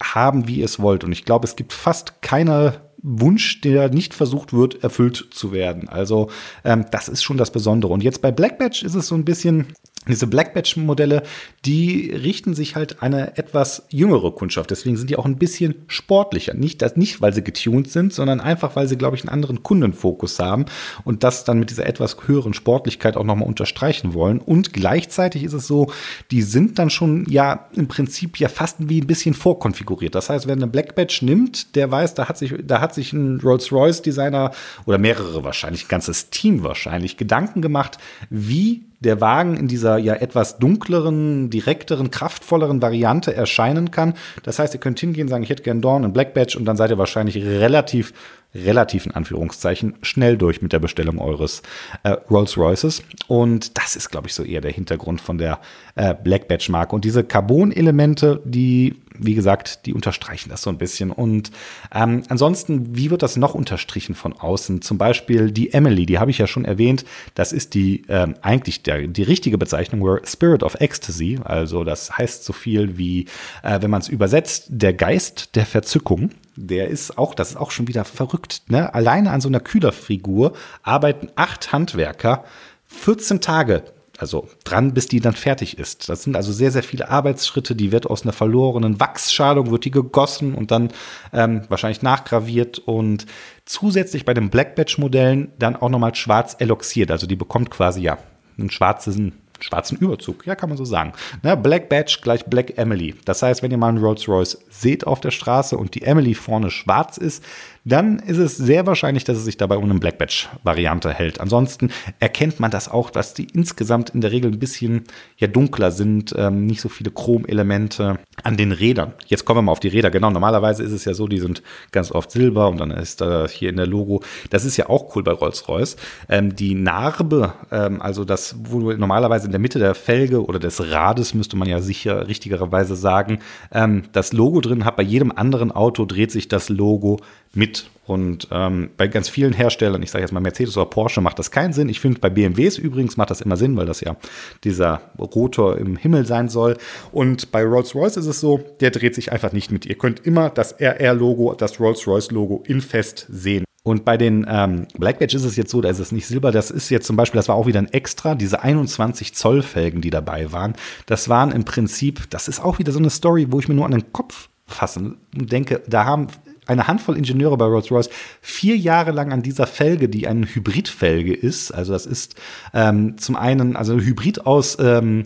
haben, 0.02 0.48
wie 0.48 0.58
ihr 0.58 0.66
es 0.66 0.80
wollt. 0.80 1.04
Und 1.04 1.12
ich 1.12 1.26
glaube, 1.26 1.46
es 1.46 1.56
gibt 1.56 1.74
fast 1.74 2.22
keine 2.22 2.82
Wunsch, 3.02 3.62
der 3.62 3.90
nicht 3.90 4.14
versucht 4.14 4.54
wird, 4.54 4.84
erfüllt 4.84 5.30
zu 5.32 5.52
werden. 5.52 5.90
Also 5.90 6.30
ähm, 6.64 6.86
das 6.92 7.10
ist 7.10 7.24
schon 7.24 7.38
das 7.38 7.52
Besondere. 7.52 7.94
Und 7.94 8.04
jetzt 8.04 8.22
bei 8.22 8.32
Black 8.32 8.60
Badge 8.60 8.84
ist 8.86 8.96
es 8.96 9.08
so 9.08 9.16
ein 9.16 9.26
bisschen, 9.26 9.74
diese 10.08 10.28
Black 10.28 10.54
Badge-Modelle, 10.54 11.24
die 11.66 12.12
richten 12.12 12.54
sich 12.54 12.76
halt 12.76 13.02
eine 13.02 13.38
etwas 13.38 13.84
jüngere 13.90 14.32
Kundschaft. 14.32 14.72
Deswegen 14.72 14.98
sind 14.98 15.10
die 15.10 15.18
auch 15.18 15.26
ein 15.26 15.38
bisschen 15.38 15.76
sportlicher. 15.88 16.54
Nicht, 16.54 16.82
das, 16.82 16.96
nicht 16.96 17.22
weil 17.22 17.34
sie 17.34 17.44
getuned 17.44 17.92
sind, 17.92 18.14
sondern 18.14 18.40
einfach, 18.40 18.76
weil 18.76 18.88
sie, 18.88 18.98
glaube 18.98 19.16
ich, 19.16 19.24
einen 19.24 19.30
anderen 19.30 19.64
Kundenfokus 19.64 20.40
haben 20.40 20.66
und 21.04 21.24
das 21.24 21.44
dann 21.44 21.60
mit 21.60 21.70
dieser 21.70 21.86
etwas 21.86 22.18
höheren 22.26 22.54
Sportlichkeit 22.54 23.18
auch 23.18 23.24
nochmal 23.24 23.48
unterstreichen 23.48 24.14
wollen. 24.14 24.40
Und 24.40 24.74
gleichzeitig 24.74 25.44
ist 25.44 25.54
es 25.54 25.68
so, 25.68 25.92
die 26.32 26.42
sind 26.42 26.80
dann 26.80 26.90
schon 26.90 27.26
ja 27.30 27.68
im 27.74 27.88
Prinzip 27.88 28.40
ja 28.40 28.50
fast 28.50 28.90
wie 28.90 29.02
ein 29.02 29.08
bisschen 29.08 29.34
vorkonfiguriert. 29.34 30.16
Das 30.16 30.30
heißt, 30.30 30.48
wer 30.48 30.56
eine 30.56 30.68
Black 30.68 30.96
Badge 30.96 31.20
nimmt, 31.22 31.76
der 31.76 31.92
weiß, 31.92 32.14
da 32.14 32.28
hat 32.30 32.38
sich, 32.38 32.54
da 32.64 32.82
hat 32.82 32.94
sich 32.94 33.14
ein 33.14 33.40
Rolls-Royce-Designer 33.42 34.52
oder 34.86 34.98
mehrere 34.98 35.44
wahrscheinlich, 35.44 35.86
ein 35.86 35.90
ganzes 35.90 36.30
Team 36.30 36.64
wahrscheinlich, 36.64 37.18
Gedanken 37.18 37.62
gemacht, 37.62 37.98
wie 38.30 38.84
der 39.00 39.22
Wagen 39.22 39.56
in 39.58 39.68
dieser 39.68 39.98
ja 39.98 40.16
etwas 40.16 40.58
dunkleren, 40.58 41.50
direkteren, 41.50 42.10
kraftvolleren 42.10 42.82
Variante 42.82 43.36
erscheinen 43.36 43.92
kann. 43.92 44.16
Das 44.44 44.60
heißt, 44.60 44.74
ihr 44.74 44.80
könnt 44.80 45.00
hingehen, 45.00 45.28
sagen, 45.28 45.44
ich 45.44 45.50
hätte 45.50 45.64
gern 45.64 45.82
Dawn 45.82 46.04
und 46.04 46.14
Black 46.14 46.34
Badge 46.34 46.58
und 46.58 46.66
dann 46.66 46.78
seid 46.78 46.90
ihr 46.90 46.98
wahrscheinlich 46.98 47.38
relativ 47.38 48.14
relativ 48.56 49.06
in 49.06 49.12
Anführungszeichen 49.12 49.96
schnell 50.02 50.38
durch 50.38 50.62
mit 50.62 50.74
der 50.74 50.80
Bestellung 50.80 51.20
eures 51.20 51.62
äh, 52.04 52.12
Rolls-Royces. 52.30 53.04
Und 53.28 53.78
das 53.78 53.96
ist, 53.96 54.10
glaube 54.10 54.28
ich, 54.28 54.34
so 54.34 54.44
eher 54.44 54.62
der 54.62 54.72
Hintergrund 54.72 55.22
von 55.22 55.38
der 55.38 55.60
äh, 55.96 56.14
Black 56.16 56.48
Badge-Marke. 56.48 56.96
Und 56.96 57.06
diese 57.06 57.24
Carbon-Elemente, 57.24 58.42
die, 58.46 58.96
wie 59.18 59.36
gesagt, 59.36 59.86
die 59.86 59.94
unterstreichen 59.94 60.50
das 60.50 60.62
so 60.62 60.70
ein 60.70 60.78
bisschen. 60.78 61.12
Und 61.12 61.52
ähm, 61.94 62.24
ansonsten, 62.30 62.96
wie 62.96 63.12
wird 63.12 63.22
das 63.22 63.36
noch 63.36 63.54
unterstrichen 63.54 64.16
von 64.16 64.34
außen? 64.34 64.82
Zum 64.82 64.98
Beispiel 64.98 65.52
die 65.52 65.74
Emily, 65.74 66.06
die 66.06 66.20
habe 66.20 66.32
ich 66.32 66.38
ja 66.38 66.48
schon 66.48 66.66
erwähnt. 66.66 67.06
Das 67.36 67.52
ist 67.52 67.74
die 67.74 68.04
ähm, 68.08 68.36
eigentlich 68.42 68.84
der, 68.84 69.08
die 69.08 69.24
richtige 69.24 69.58
Bezeichnung, 69.58 70.20
Spirit 70.24 70.64
of 70.64 70.76
Ecstasy. 70.80 71.40
Also 71.44 71.84
das 71.84 72.18
heißt 72.18 72.44
so 72.46 72.54
viel 72.54 72.98
wie, 72.98 73.26
äh, 73.62 73.82
wenn 73.82 73.92
man 73.92 74.02
es 74.02 74.08
übersetzt, 74.08 74.68
der 74.70 74.94
Geist 74.94 75.56
der 75.56 75.66
Verzückung 75.66 76.32
der 76.58 76.90
ist 76.90 77.18
auch, 77.18 77.34
das 77.34 77.52
ist 77.52 77.56
auch 77.56 77.72
schon 77.72 77.88
wieder 77.88 78.04
verrückt. 78.04 78.64
Ne? 78.68 78.94
Alleine 78.94 79.32
an 79.32 79.42
so 79.42 79.48
einer 79.48 79.60
Kühlerfigur 79.60 80.54
arbeiten 80.84 81.30
acht 81.36 81.72
Handwerker 81.72 82.44
14 82.88 83.42
Tage 83.42 83.84
also 84.18 84.48
dran, 84.64 84.94
bis 84.94 85.08
die 85.08 85.20
dann 85.20 85.34
fertig 85.34 85.78
ist. 85.78 86.10
Das 86.10 86.24
sind 86.24 86.36
also 86.36 86.52
sehr, 86.52 86.72
sehr 86.72 86.82
viele 86.82 87.10
Arbeitsschritte. 87.10 87.76
Die 87.76 87.92
wird 87.92 88.08
aus 88.08 88.24
einer 88.24 88.34
verlorenen 88.34 89.00
Wachsschalung, 89.00 89.70
wird 89.70 89.86
die 89.86 89.92
gegossen 89.92 90.56
und 90.56 90.72
dann 90.72 90.90
ähm, 91.34 91.62
wahrscheinlich 91.70 92.02
nachgraviert 92.02 92.80
und 92.80 93.28
zusätzlich 93.66 94.26
bei 94.26 94.34
den 94.34 94.50
Black 94.50 94.76
Badge 94.76 94.96
Modellen 94.98 95.52
dann 95.60 95.76
auch 95.76 95.90
nochmal 95.90 96.16
schwarz 96.16 96.56
eloxiert. 96.58 97.12
Also 97.12 97.28
die 97.28 97.36
bekommt 97.36 97.70
quasi 97.70 98.02
ja 98.02 98.18
einen 98.58 98.72
schwarzen 98.72 99.34
schwarzen 99.60 99.98
Überzug, 99.98 100.46
ja, 100.46 100.56
kann 100.56 100.70
man 100.70 100.78
so 100.78 100.86
sagen. 100.86 101.14
Ne, 101.44 101.58
Black 101.58 101.90
Badge 101.90 102.20
gleich 102.22 102.46
Black 102.46 102.78
Emily. 102.78 103.16
Das 103.26 103.42
heißt, 103.42 103.64
wenn 103.64 103.72
ihr 103.72 103.78
mal 103.78 103.90
einen 103.90 104.04
Rolls 104.04 104.28
Royce 104.28 104.60
seht 104.70 105.06
auf 105.08 105.20
der 105.22 105.32
Straße 105.32 105.78
und 105.78 105.96
die 105.96 106.04
Emily 106.04 106.34
vorne 106.34 106.70
schwarz 106.70 107.18
ist, 107.18 107.44
dann 107.88 108.20
ist 108.20 108.38
es 108.38 108.58
sehr 108.58 108.86
wahrscheinlich, 108.86 109.24
dass 109.24 109.38
es 109.38 109.46
sich 109.46 109.56
dabei 109.56 109.78
um 109.78 109.86
eine 109.86 109.98
Black 109.98 110.18
Badge-Variante 110.18 111.14
hält. 111.14 111.40
Ansonsten 111.40 111.92
erkennt 112.20 112.60
man 112.60 112.70
das 112.70 112.90
auch, 112.90 113.10
dass 113.10 113.34
die 113.34 113.48
insgesamt 113.54 114.10
in 114.10 114.20
der 114.20 114.32
Regel 114.32 114.52
ein 114.52 114.60
bisschen 114.60 115.06
ja, 115.38 115.48
dunkler 115.48 115.92
sind, 115.92 116.36
ähm, 116.38 116.66
nicht 116.66 116.82
so 116.82 116.90
viele 116.90 117.12
Chromelemente 117.12 118.20
an 118.44 118.58
den 118.58 118.74
Rädern. 118.74 119.14
Jetzt 119.28 119.46
kommen 119.46 119.60
wir 119.60 119.62
mal 119.62 119.72
auf 119.72 119.80
die 119.80 119.88
Räder. 119.88 120.12
Genau, 120.12 120.30
normalerweise 120.30 120.84
ist 120.84 120.92
es 120.92 121.06
ja 121.06 121.14
so, 121.14 121.28
die 121.28 121.40
sind 121.40 121.64
ganz 121.92 122.12
oft 122.12 122.30
silber 122.30 122.68
und 122.68 122.78
dann 122.78 122.92
ist 122.92 123.22
da 123.22 123.48
hier 123.48 123.70
in 123.70 123.78
der 123.78 123.88
Logo. 123.88 124.22
Das 124.50 124.66
ist 124.66 124.76
ja 124.76 124.90
auch 124.90 125.16
cool 125.16 125.24
bei 125.24 125.32
Rolls-Royce. 125.32 125.96
Ähm, 126.28 126.56
die 126.58 126.76
Narbe, 126.76 127.54
ähm, 127.72 128.02
also 128.02 128.26
das, 128.26 128.56
wo 128.64 128.92
normalerweise 128.92 129.47
in 129.48 129.52
der 129.52 129.60
Mitte 129.60 129.80
der 129.80 129.96
Felge 129.96 130.46
oder 130.46 130.60
des 130.60 130.92
Rades, 130.92 131.34
müsste 131.34 131.58
man 131.58 131.68
ja 131.68 131.82
sicher 131.82 132.28
richtigerweise 132.28 132.96
sagen, 132.96 133.40
ähm, 133.72 134.04
das 134.12 134.34
Logo 134.34 134.62
drin 134.62 134.86
hat. 134.86 134.96
Bei 134.96 135.04
jedem 135.04 135.32
anderen 135.32 135.72
Auto 135.72 136.06
dreht 136.06 136.32
sich 136.32 136.48
das 136.48 136.70
Logo 136.70 137.20
mit. 137.54 137.90
Und 138.06 138.48
ähm, 138.52 138.90
bei 138.96 139.08
ganz 139.08 139.28
vielen 139.28 139.52
Herstellern, 139.52 140.02
ich 140.02 140.12
sage 140.12 140.24
jetzt 140.24 140.32
mal 140.32 140.40
Mercedes 140.40 140.78
oder 140.78 140.86
Porsche, 140.86 141.20
macht 141.20 141.40
das 141.40 141.52
keinen 141.52 141.74
Sinn. 141.74 141.90
Ich 141.90 142.00
finde, 142.00 142.20
bei 142.20 142.30
BMWs 142.30 142.78
übrigens 142.78 143.18
macht 143.18 143.32
das 143.32 143.42
immer 143.42 143.58
Sinn, 143.58 143.76
weil 143.76 143.86
das 143.86 144.00
ja 144.00 144.16
dieser 144.64 145.02
Rotor 145.20 145.78
im 145.78 145.98
Himmel 145.98 146.26
sein 146.26 146.48
soll. 146.48 146.78
Und 147.12 147.52
bei 147.52 147.64
Rolls-Royce 147.64 148.18
ist 148.18 148.28
es 148.28 148.40
so, 148.40 148.64
der 148.80 148.92
dreht 148.92 149.16
sich 149.16 149.34
einfach 149.34 149.52
nicht 149.52 149.72
mit. 149.72 149.86
Ihr 149.86 149.96
könnt 149.96 150.26
immer 150.26 150.50
das 150.50 150.80
RR-Logo, 150.80 151.54
das 151.56 151.80
Rolls-Royce-Logo 151.80 152.64
in 152.66 152.80
fest 152.80 153.28
sehen. 153.30 153.67
Und 153.88 154.04
bei 154.04 154.18
den 154.18 154.46
ähm, 154.50 154.86
Black 154.98 155.20
Badge 155.20 155.38
ist 155.38 155.46
es 155.46 155.56
jetzt 155.56 155.72
so, 155.72 155.80
da 155.80 155.90
ist 155.90 156.00
es 156.00 156.12
nicht 156.12 156.28
Silber, 156.28 156.52
das 156.52 156.72
ist 156.72 156.90
jetzt 156.90 157.08
zum 157.08 157.16
Beispiel, 157.16 157.40
das 157.40 157.48
war 157.48 157.56
auch 157.56 157.68
wieder 157.68 157.80
ein 157.80 157.88
Extra, 157.94 158.36
diese 158.36 158.62
21 158.62 159.34
Zoll 159.34 159.62
Felgen, 159.62 160.02
die 160.02 160.10
dabei 160.10 160.52
waren. 160.52 160.74
Das 161.06 161.30
waren 161.30 161.54
im 161.54 161.64
Prinzip, 161.64 162.30
das 162.30 162.50
ist 162.50 162.60
auch 162.60 162.80
wieder 162.80 162.92
so 162.92 163.00
eine 163.00 163.10
Story, 163.10 163.48
wo 163.50 163.60
ich 163.60 163.70
mir 163.70 163.76
nur 163.76 163.86
an 163.86 163.92
den 163.92 164.12
Kopf 164.12 164.50
fassen 164.66 165.16
und 165.40 165.54
denke, 165.54 165.82
da 165.88 166.04
haben 166.04 166.28
eine 166.66 166.86
Handvoll 166.88 167.16
Ingenieure 167.16 167.56
bei 167.56 167.64
Rolls-Royce 167.64 168.10
vier 168.42 168.76
Jahre 168.76 169.12
lang 169.12 169.32
an 169.32 169.42
dieser 169.42 169.68
Felge, 169.68 170.10
die 170.10 170.28
eine 170.28 170.46
Hybridfelge 170.46 171.34
ist. 171.34 171.72
Also 171.72 171.94
das 171.94 172.06
ist 172.06 172.36
ähm, 172.74 173.18
zum 173.18 173.38
einen 173.38 173.78
also 173.78 173.98
Hybrid 173.98 174.46
aus 174.46 174.78
ähm, 174.82 175.26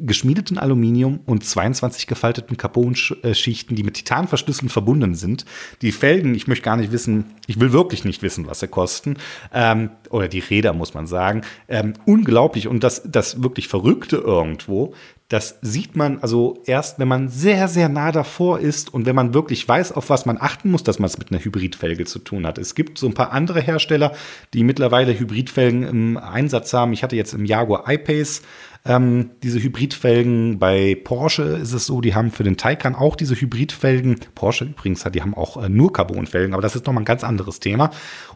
geschmiedeten 0.00 0.58
Aluminium 0.58 1.20
und 1.26 1.44
22 1.44 2.06
gefalteten 2.06 2.56
Carbon-Schichten, 2.56 3.74
die 3.74 3.82
mit 3.82 3.94
Titanverschlüssen 3.94 4.68
verbunden 4.68 5.14
sind. 5.14 5.44
Die 5.82 5.92
Felgen, 5.92 6.34
ich 6.34 6.46
möchte 6.46 6.64
gar 6.64 6.76
nicht 6.76 6.92
wissen, 6.92 7.26
ich 7.46 7.60
will 7.60 7.72
wirklich 7.72 8.04
nicht 8.04 8.22
wissen, 8.22 8.46
was 8.46 8.60
sie 8.60 8.68
kosten. 8.68 9.16
Ähm, 9.52 9.90
oder 10.10 10.28
die 10.28 10.40
Räder, 10.40 10.72
muss 10.72 10.94
man 10.94 11.06
sagen. 11.06 11.42
Ähm, 11.68 11.94
unglaublich. 12.06 12.68
Und 12.68 12.84
das, 12.84 13.02
das 13.04 13.42
wirklich 13.42 13.68
Verrückte 13.68 14.16
irgendwo, 14.16 14.94
das 15.30 15.60
sieht 15.62 15.94
man 15.94 16.18
also 16.18 16.60
erst, 16.66 16.98
wenn 16.98 17.06
man 17.06 17.28
sehr, 17.28 17.68
sehr 17.68 17.88
nah 17.88 18.10
davor 18.10 18.58
ist 18.58 18.92
und 18.92 19.06
wenn 19.06 19.14
man 19.14 19.32
wirklich 19.32 19.66
weiß, 19.66 19.92
auf 19.92 20.10
was 20.10 20.26
man 20.26 20.38
achten 20.40 20.72
muss, 20.72 20.82
dass 20.82 20.98
man 20.98 21.06
es 21.06 21.18
mit 21.18 21.30
einer 21.30 21.42
Hybridfelge 21.42 22.04
zu 22.04 22.18
tun 22.18 22.44
hat. 22.44 22.58
Es 22.58 22.74
gibt 22.74 22.98
so 22.98 23.06
ein 23.06 23.14
paar 23.14 23.30
andere 23.30 23.60
Hersteller, 23.60 24.12
die 24.54 24.64
mittlerweile 24.64 25.16
Hybridfelgen 25.16 25.84
im 25.84 26.16
Einsatz 26.16 26.72
haben. 26.72 26.92
Ich 26.92 27.04
hatte 27.04 27.14
jetzt 27.14 27.32
im 27.32 27.44
Jaguar 27.44 27.88
I-Pace 27.88 28.42
ähm, 28.84 29.30
diese 29.42 29.62
Hybridfelgen. 29.62 30.58
Bei 30.58 30.96
Porsche 31.02 31.42
ist 31.42 31.72
es 31.72 31.86
so, 31.86 32.00
die 32.00 32.14
haben 32.14 32.30
für 32.30 32.44
den 32.44 32.56
Taycan 32.56 32.94
auch 32.94 33.16
diese 33.16 33.34
Hybridfelgen. 33.34 34.16
Porsche 34.34 34.64
übrigens 34.64 35.04
hat, 35.04 35.14
die 35.14 35.22
haben 35.22 35.34
auch 35.34 35.62
äh, 35.62 35.68
nur 35.68 35.92
Carbonfelgen, 35.92 36.54
aber 36.54 36.62
das 36.62 36.76
ist 36.76 36.86
nochmal 36.86 37.02
ein 37.02 37.06
ganz 37.06 37.24
anderes 37.24 37.60
Thema. 37.60 37.90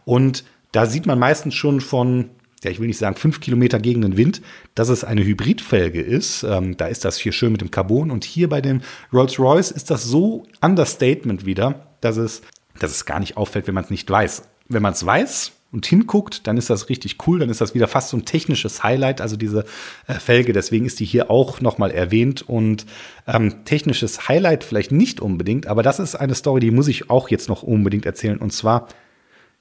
Und 0.05 0.43
da 0.71 0.85
sieht 0.85 1.05
man 1.05 1.19
meistens 1.19 1.55
schon 1.55 1.81
von 1.81 2.29
ja, 2.63 2.71
ich 2.71 2.79
will 2.79 2.87
nicht 2.87 2.97
sagen 2.97 3.15
fünf 3.15 3.41
Kilometer 3.41 3.79
gegen 3.79 4.01
den 4.01 4.17
Wind, 4.17 4.41
dass 4.73 4.89
es 4.89 5.03
eine 5.03 5.23
Hybridfelge 5.23 6.01
ist. 6.01 6.41
Ähm, 6.43 6.75
da 6.77 6.87
ist 6.87 7.05
das 7.05 7.17
hier 7.17 7.31
schön 7.31 7.51
mit 7.51 7.61
dem 7.61 7.69
Carbon. 7.69 8.09
Und 8.09 8.25
hier 8.25 8.49
bei 8.49 8.59
dem 8.59 8.81
Rolls-Royce 9.13 9.69
ist 9.69 9.91
das 9.91 10.03
so 10.03 10.47
Understatement 10.61 11.45
wieder, 11.45 11.85
dass 12.01 12.17
es, 12.17 12.41
dass 12.79 12.89
es 12.89 13.05
gar 13.05 13.19
nicht 13.19 13.37
auffällt, 13.37 13.67
wenn 13.67 13.75
man 13.75 13.83
es 13.83 13.91
nicht 13.91 14.09
weiß. 14.09 14.43
Wenn 14.67 14.81
man 14.81 14.93
es 14.93 15.05
weiß 15.05 15.51
und 15.75 15.85
hinguckt, 15.85 16.47
dann 16.47 16.55
ist 16.57 16.69
das 16.69 16.87
richtig 16.87 17.17
cool. 17.27 17.39
Dann 17.39 17.49
ist 17.49 17.59
das 17.59 17.75
wieder 17.75 17.89
fast 17.89 18.09
so 18.09 18.17
ein 18.17 18.23
technisches 18.23 18.81
Highlight, 18.81 19.19
also 19.19 19.35
diese 19.35 19.65
äh, 20.07 20.13
Felge. 20.13 20.53
Deswegen 20.53 20.85
ist 20.85 21.01
die 21.01 21.05
hier 21.05 21.29
auch 21.29 21.59
nochmal 21.59 21.91
erwähnt. 21.91 22.41
Und 22.47 22.85
ähm, 23.27 23.65
technisches 23.65 24.29
Highlight 24.29 24.63
vielleicht 24.63 24.93
nicht 24.93 25.19
unbedingt, 25.19 25.67
aber 25.67 25.83
das 25.83 25.99
ist 25.99 26.15
eine 26.15 26.33
Story, 26.33 26.61
die 26.61 26.71
muss 26.71 26.87
ich 26.87 27.09
auch 27.09 27.29
jetzt 27.29 27.49
noch 27.49 27.61
unbedingt 27.61 28.05
erzählen. 28.05 28.37
Und 28.37 28.51
zwar, 28.51 28.87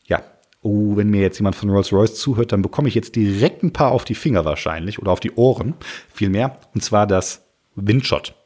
ja, 0.07 0.23
oh, 0.63 0.97
wenn 0.97 1.11
mir 1.11 1.21
jetzt 1.21 1.39
jemand 1.39 1.57
von 1.57 1.69
Rolls-Royce 1.69 2.15
zuhört, 2.15 2.53
dann 2.53 2.63
bekomme 2.63 2.87
ich 2.89 2.95
jetzt 2.95 3.17
direkt 3.17 3.65
ein 3.65 3.73
paar 3.73 3.91
auf 3.91 4.05
die 4.05 4.15
Finger 4.15 4.45
wahrscheinlich 4.45 5.01
oder 5.01 5.11
auf 5.11 5.21
die 5.21 5.33
Ohren, 5.33 5.75
vielmehr. 6.13 6.61
Und 6.75 6.85
zwar 6.85 7.09
das 7.09 7.45
Windshot. 7.75 8.37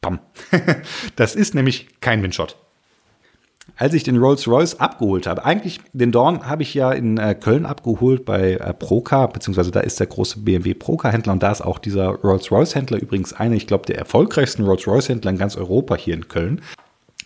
Pam. 0.00 0.20
das 1.16 1.36
ist 1.36 1.54
nämlich 1.54 2.00
kein 2.00 2.22
Windshot. 2.22 2.56
Als 3.80 3.94
ich 3.94 4.02
den 4.02 4.16
Rolls-Royce 4.16 4.80
abgeholt 4.80 5.28
habe, 5.28 5.44
eigentlich 5.44 5.80
den 5.92 6.10
Dorn 6.10 6.48
habe 6.48 6.64
ich 6.64 6.74
ja 6.74 6.90
in 6.90 7.16
äh, 7.16 7.36
Köln 7.36 7.64
abgeholt 7.64 8.24
bei 8.24 8.54
äh, 8.54 8.74
Procar, 8.74 9.28
beziehungsweise 9.28 9.70
da 9.70 9.78
ist 9.78 10.00
der 10.00 10.08
große 10.08 10.40
BMW 10.40 10.74
Procar-Händler 10.74 11.32
und 11.32 11.44
da 11.44 11.52
ist 11.52 11.60
auch 11.60 11.78
dieser 11.78 12.08
Rolls-Royce-Händler 12.08 13.00
übrigens 13.00 13.34
einer, 13.34 13.54
ich 13.54 13.68
glaube, 13.68 13.86
der 13.86 13.96
erfolgreichsten 13.96 14.64
Rolls-Royce-Händler 14.64 15.30
in 15.30 15.38
ganz 15.38 15.56
Europa 15.56 15.94
hier 15.94 16.14
in 16.14 16.26
Köln. 16.26 16.60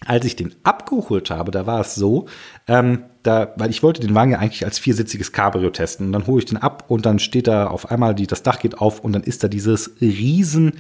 Als 0.05 0.27
ich 0.27 0.37
den 0.37 0.55
abgeholt 0.63 1.31
habe, 1.31 1.53
da 1.53 1.67
war 1.67 1.81
es 1.81 1.95
so, 1.95 2.27
ähm, 2.69 3.05
da, 3.23 3.55
weil 3.57 3.71
ich 3.71 3.83
wollte 3.83 4.03
den 4.03 4.15
Wagen 4.15 4.33
ja 4.33 4.39
eigentlich 4.39 4.67
als 4.67 4.79
viersitziges 4.79 5.33
Cabrio 5.33 5.71
testen. 5.71 6.07
Und 6.07 6.13
dann 6.13 6.27
hole 6.27 6.41
ich 6.41 6.45
den 6.45 6.59
ab 6.59 6.85
und 6.89 7.07
dann 7.07 7.19
steht 7.19 7.47
da 7.47 7.69
auf 7.69 7.91
einmal, 7.91 8.15
die, 8.15 8.27
das 8.27 8.43
Dach 8.43 8.59
geht 8.59 8.79
auf 8.79 9.01
und 9.01 9.13
dann 9.13 9.23
ist 9.23 9.43
da 9.43 9.49
dieses 9.49 9.93
riesen, 10.03 10.73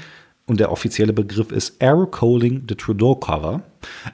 und 0.47 0.61
der 0.61 0.73
offizielle 0.73 1.13
Begriff 1.13 1.53
ist 1.53 1.81
Aerocoaling 1.81 2.65
the 2.69 2.75
Trudeau 2.75 3.15
Cover, 3.15 3.63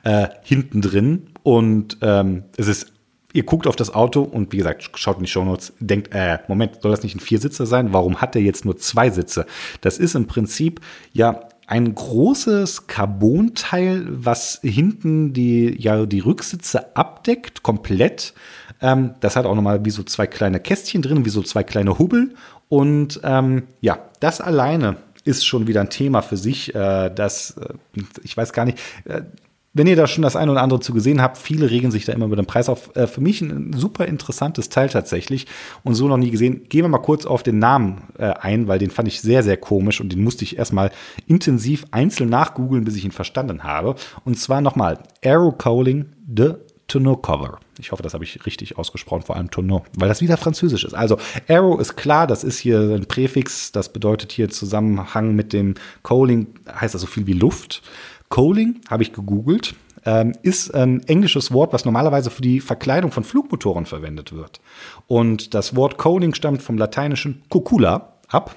äh, 0.05 0.29
hinten 0.43 0.83
drin. 0.83 1.29
Und 1.43 1.99
ähm, 2.03 2.45
es 2.57 2.69
ist 2.69 2.93
ihr 3.33 3.45
guckt 3.45 3.67
auf 3.67 3.77
das 3.77 3.95
Auto 3.95 4.23
und 4.23 4.53
wie 4.53 4.57
gesagt, 4.57 4.91
schaut 4.95 5.19
in 5.19 5.25
die 5.25 5.31
Shownotes, 5.31 5.75
denkt, 5.81 6.09
äh, 6.13 6.39
Moment, 6.49 6.81
soll 6.81 6.91
das 6.91 7.03
nicht 7.03 7.15
ein 7.15 7.21
Viersitzer 7.21 7.67
sein? 7.67 7.93
Warum 7.93 8.21
hat 8.21 8.35
der 8.35 8.43
jetzt 8.43 8.65
nur 8.65 8.79
zwei 8.79 9.11
Sitze? 9.11 9.47
Das 9.81 9.99
ist 9.99 10.15
im 10.15 10.27
Prinzip 10.27 10.81
ja 11.13 11.41
ein 11.67 11.95
großes 11.95 12.87
Carbonteil, 12.87 14.07
was 14.09 14.59
hinten 14.63 15.35
die, 15.35 15.77
ja, 15.79 16.07
die 16.07 16.21
Rücksitze 16.21 16.97
abdeckt, 16.97 17.63
komplett. 17.63 18.33
Ähm, 18.81 19.15
das 19.21 19.37
hat 19.37 19.45
auch 19.45 19.55
nochmal 19.55 19.85
wie 19.85 19.91
so 19.91 20.03
zwei 20.03 20.27
kleine 20.27 20.61
Kästchen 20.61 21.03
drin, 21.03 21.27
wie 21.27 21.31
so 21.31 21.43
zwei 21.43 21.63
kleine 21.63 21.99
Hubbel. 21.99 22.35
Und 22.71 23.21
ähm, 23.23 23.65
ja, 23.81 23.99
das 24.21 24.41
alleine 24.41 24.97
ist 25.29 25.47
schon 25.47 25.67
wieder 25.67 25.83
ein 25.83 25.91
Thema 25.91 26.23
für 26.23 26.37
sich. 26.37 26.75
Äh, 26.75 27.11
das, 27.15 27.57
äh, 27.59 28.03
ich 28.23 28.37
weiß 28.37 28.53
gar 28.53 28.65
nicht. 28.65 28.79
Äh, 29.05 29.23
wenn 29.75 29.87
ihr 29.87 29.97
da 29.97 30.07
schon 30.07 30.23
das 30.23 30.35
eine 30.35 30.51
oder 30.51 30.63
andere 30.63 30.81
zu 30.81 30.95
gesehen 30.95 31.21
habt, 31.21 31.37
viele 31.37 31.71
regen 31.71 31.91
sich 31.91 32.07
da 32.07 32.13
immer 32.13 32.25
über 32.25 32.37
den 32.37 32.47
Preis 32.47 32.69
auf. 32.69 32.97
Äh, 32.97 33.07
für 33.07 33.21
mich 33.21 33.43
ein 33.43 33.75
super 33.75 34.07
interessantes 34.07 34.71
Teil 34.71 34.89
tatsächlich 34.89 35.47
und 35.85 35.95
so 35.95 36.09
noch 36.09 36.17
nie 36.17 36.31
gesehen. 36.31 36.65
Gehen 36.69 36.83
wir 36.85 36.89
mal 36.89 36.99
kurz 36.99 37.27
auf 37.27 37.43
den 37.43 37.59
Namen 37.59 38.03
ein, 38.19 38.67
weil 38.67 38.79
den 38.79 38.91
fand 38.91 39.07
ich 39.07 39.21
sehr, 39.21 39.43
sehr 39.43 39.59
komisch 39.59 40.01
und 40.01 40.11
den 40.11 40.25
musste 40.25 40.43
ich 40.43 40.59
erstmal 40.59 40.91
intensiv 41.27 41.85
einzeln 41.91 42.31
nachgoogeln, 42.31 42.85
bis 42.85 42.97
ich 42.97 43.05
ihn 43.05 43.13
verstanden 43.13 43.63
habe. 43.63 43.95
Und 44.25 44.39
zwar 44.39 44.63
nochmal 44.63 44.99
Aero 45.23 45.53
Cowling 45.53 46.07
The 46.27 46.55
Tonneau 46.89 47.17
Cover. 47.17 47.61
Ich 47.79 47.93
hoffe, 47.93 48.03
das 48.03 48.15
habe 48.15 48.25
ich 48.25 48.45
richtig 48.47 48.79
ausgesprochen, 48.79 49.23
vor 49.23 49.37
allem 49.37 49.51
Tonneau, 49.51 49.85
weil 49.97 50.09
das 50.09 50.21
wieder 50.21 50.37
französisch 50.37 50.85
ist. 50.85 50.95
Also 50.95 51.19
Aero 51.49 51.79
ist 51.79 51.97
klar, 51.97 52.27
das 52.27 52.45
ist 52.45 52.59
hier 52.59 52.81
ein 52.81 53.07
Präfix, 53.07 53.73
das 53.73 53.93
bedeutet 53.93 54.33
hier 54.33 54.49
Zusammenhang 54.49 55.35
mit 55.35 55.53
dem 55.53 55.75
Coaling, 56.03 56.49
heißt 56.69 56.95
also 56.95 57.07
viel 57.07 57.27
wie 57.27 57.33
Luft. 57.33 57.83
Coaling 58.29 58.81
habe 58.89 59.03
ich 59.03 59.13
gegoogelt, 59.13 59.75
ähm, 60.05 60.33
ist 60.43 60.75
ein 60.75 61.03
englisches 61.05 61.53
Wort, 61.53 61.73
was 61.73 61.85
normalerweise 61.85 62.31
für 62.31 62.43
die 62.43 62.61
Verkleidung 62.61 63.13
von 63.13 63.25
Flugmotoren 63.25 63.87
verwendet 63.87 64.33
wird. 64.33 64.61
Und 65.07 65.55
das 65.55 65.77
Wort 65.77 65.99
Coaling 65.99 66.35
stammt 66.35 66.63
vom 66.63 66.79
lateinischen 66.79 67.43
cocula 67.49 68.15
ab 68.29 68.57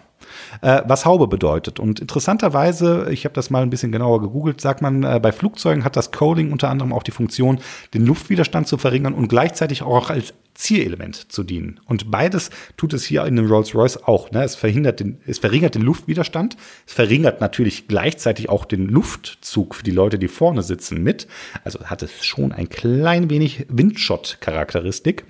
äh, 0.62 0.82
was 0.86 1.06
Haube 1.06 1.28
bedeutet. 1.28 1.80
Und 1.80 2.00
interessanterweise, 2.00 3.08
ich 3.12 3.26
habe 3.26 3.34
das 3.34 3.50
mal 3.50 3.62
ein 3.64 3.70
bisschen 3.70 3.92
genauer 3.92 4.22
gegoogelt, 4.22 4.62
sagt 4.62 4.82
man, 4.82 5.04
äh, 5.04 5.20
bei 5.22 5.32
Flugzeugen 5.32 5.84
hat 5.84 5.96
das 5.96 6.12
Coaling 6.12 6.52
unter 6.52 6.70
anderem 6.70 6.94
auch 6.94 7.04
die 7.04 7.12
Funktion, 7.12 7.60
den 7.94 8.06
Luftwiderstand 8.06 8.68
zu 8.68 8.78
verringern 8.78 9.14
und 9.14 9.28
gleichzeitig 9.28 9.84
auch 9.84 10.10
als 10.10 10.34
Zierelement 10.54 11.32
zu 11.32 11.44
dienen. 11.44 11.80
Und 11.86 12.12
beides 12.12 12.50
tut 12.78 12.94
es 12.94 13.06
hier 13.06 13.26
in 13.26 13.36
dem 13.36 13.48
Rolls-Royce 13.48 14.04
auch. 14.04 14.32
Ne? 14.32 14.44
Es, 14.44 14.56
verhindert 14.56 15.00
den, 15.00 15.20
es 15.26 15.40
verringert 15.40 15.76
den 15.76 15.82
Luftwiderstand, 15.82 16.58
es 16.86 16.94
verringert 16.94 17.42
natürlich 17.42 17.88
gleichzeitig 17.88 18.50
auch 18.50 18.66
den 18.66 18.88
Luftzug 18.88 19.76
für 19.76 19.84
die 19.84 19.92
Leute, 19.92 20.20
die 20.20 20.28
vorne 20.28 20.62
sitzen, 20.62 21.02
mit. 21.02 21.28
Also 21.64 21.80
hat 21.86 22.04
es 22.04 22.24
schon 22.26 22.52
ein 22.52 22.70
klein 22.70 23.30
wenig 23.30 23.66
Windshot-Charakteristik. 23.70 25.26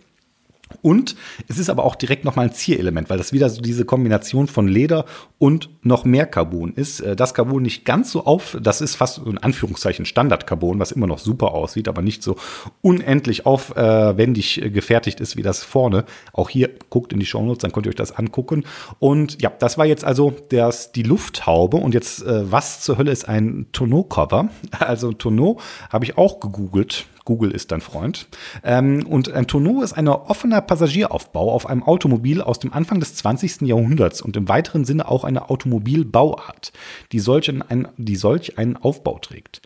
Und 0.82 1.16
es 1.48 1.58
ist 1.58 1.70
aber 1.70 1.84
auch 1.84 1.96
direkt 1.96 2.26
nochmal 2.26 2.48
ein 2.48 2.54
Zierelement, 2.54 3.10
weil 3.10 3.18
das 3.18 3.34
wieder 3.34 3.50
so 3.50 3.62
diese 3.62 3.86
Kombination 3.86 4.48
von 4.48 4.68
Leder 4.68 5.06
und 5.38 5.70
noch 5.84 6.06
mehr 6.06 6.26
Carbon 6.26 6.74
ist. 6.74 7.02
Äh, 7.02 7.16
das 7.16 7.34
Carbon 7.34 7.62
nicht 7.62 7.86
ganz 7.86 8.12
so 8.12 8.26
auf, 8.26 8.58
das 8.62 8.82
ist 8.82 8.96
fast 8.96 9.20
in 9.20 9.38
Anführungszeichen 9.38 10.06
Standard-Carbon, 10.06 10.80
was 10.80 10.92
immer 10.92 11.08
noch 11.08 11.20
super 11.20 11.54
aussieht, 11.54 11.88
aber 11.88 12.02
nicht 12.02 12.24
so 12.24 12.36
unendlich 12.82 13.46
aufwendig 13.46 14.62
gefertigt 14.74 15.20
ist 15.20 15.38
wie 15.38 15.42
das 15.42 15.64
vorne. 15.64 16.06
Auch 16.34 16.50
hier 16.50 16.70
guckt 16.90 17.14
in 17.14 17.20
die 17.20 17.26
Shownotes, 17.26 17.62
dann 17.62 17.72
könnt 17.72 17.86
ihr 17.86 17.90
euch 17.90 17.96
das 17.96 18.12
angucken. 18.12 18.64
Und 19.00 19.42
ja, 19.42 19.52
das 19.58 19.78
war 19.78 19.86
jetzt 19.86 20.04
also 20.04 20.34
das, 20.50 20.92
die 20.92 21.04
Lufthaube. 21.04 21.78
Und 21.78 21.94
jetzt, 21.94 22.24
äh, 22.24 22.52
was 22.52 22.82
zur 22.82 22.98
Hölle 22.98 23.12
ist 23.12 23.28
ein 23.28 23.68
Tonneau-Cover? 23.72 24.50
Also 24.80 25.14
Tonneau 25.14 25.60
habe 25.90 26.06
ich 26.06 26.18
auch 26.18 26.40
gegoogelt. 26.40 27.06
Google 27.26 27.52
ist 27.52 27.72
dein 27.72 27.82
Freund. 27.82 28.28
Ähm, 28.64 29.06
und 29.08 29.32
ein 29.32 29.48
Tonneau 29.48 29.82
ist 29.82 29.94
ein 29.94 30.08
offener 30.08 30.62
Passagieraufbau 30.62 31.52
auf 31.52 31.68
einem 31.68 31.84
Automobil 31.84 32.42
aus 32.42 32.60
dem 32.60 32.74
Anfang 32.74 33.00
des 33.00 33.16
20. 33.16 33.62
Jahrhunderts 33.62 34.22
und 34.22 34.36
im 34.38 34.48
weiteren 34.48 34.86
Sinne 34.86 35.08
auch 35.08 35.24
eine 35.24 35.50
Automobilbauart, 35.50 36.72
die 37.12 37.20
solch, 37.20 37.50
ein, 37.50 37.88
die 37.98 38.16
solch 38.16 38.58
einen 38.58 38.78
Aufbau 38.78 39.20
trägt. 39.20 39.62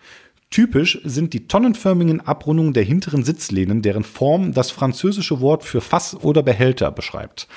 Typisch 0.52 1.02
sind 1.04 1.34
die 1.34 1.48
tonnenförmigen 1.48 2.22
Abrundungen 2.22 2.72
der 2.72 2.84
hinteren 2.84 3.26
Sitzlehnen, 3.26 3.82
deren 3.82 4.04
Form 4.06 4.54
das 4.54 4.72
französische 4.72 5.42
Wort 5.42 5.64
für 5.66 5.82
Fass 5.82 6.16
oder 6.22 6.44
Behälter 6.44 6.92
beschreibt. 6.92 7.50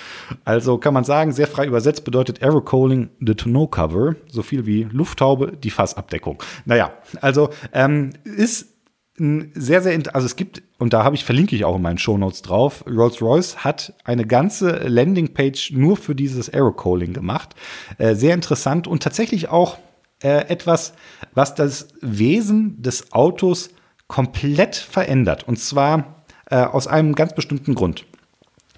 Also 0.45 0.79
kann 0.79 0.95
man 0.95 1.05
sagen, 1.05 1.31
sehr 1.31 1.47
frei 1.47 1.67
übersetzt 1.67 2.05
bedeutet 2.05 2.43
Aerocoling 2.43 3.11
the 3.21 3.35
Tonneau 3.35 3.69
Cover, 3.69 4.17
so 4.29 4.43
viel 4.43 4.67
wie 4.67 4.89
Lufthaube, 4.91 5.53
die 5.63 5.71
Fassabdeckung. 5.71 6.43
Naja, 6.65 6.93
also 7.21 7.51
ähm, 7.73 8.15
ist 8.25 8.78
ein 9.21 9.53
sehr, 9.55 9.83
sehr, 9.83 9.99
also 10.15 10.27
es 10.27 10.37
gibt, 10.37 10.63
und 10.79 10.93
da 10.93 11.05
habe 11.05 11.17
ich, 11.17 11.25
verlinke 11.25 11.57
ich 11.57 11.65
auch 11.65 11.77
in 11.77 11.83
meinen 11.83 11.99
Shownotes 11.99 12.43
drauf, 12.43 12.85
Rolls-Royce 12.87 13.65
hat 13.65 13.95
eine 14.05 14.27
ganze 14.27 14.89
Landingpage 14.89 15.73
nur 15.73 15.97
für 15.97 16.15
dieses 16.15 16.53
Aerocoling 16.53 17.13
gemacht. 17.13 17.55
Äh, 17.99 18.15
sehr 18.15 18.35
interessant 18.35 18.87
und 18.87 19.03
tatsächlich 19.03 19.49
auch 19.49 19.79
äh, 20.23 20.49
etwas, 20.49 20.95
was 21.35 21.55
das 21.55 21.89
Wesen 22.01 22.83
des 22.83 23.13
Autos 23.13 23.71
komplett 24.07 24.77
verändert. 24.77 25.47
Und 25.47 25.59
zwar 25.59 26.25
äh, 26.51 26.57
aus 26.57 26.87
einem 26.87 27.15
ganz 27.15 27.35
bestimmten 27.35 27.75
Grund. 27.75 28.05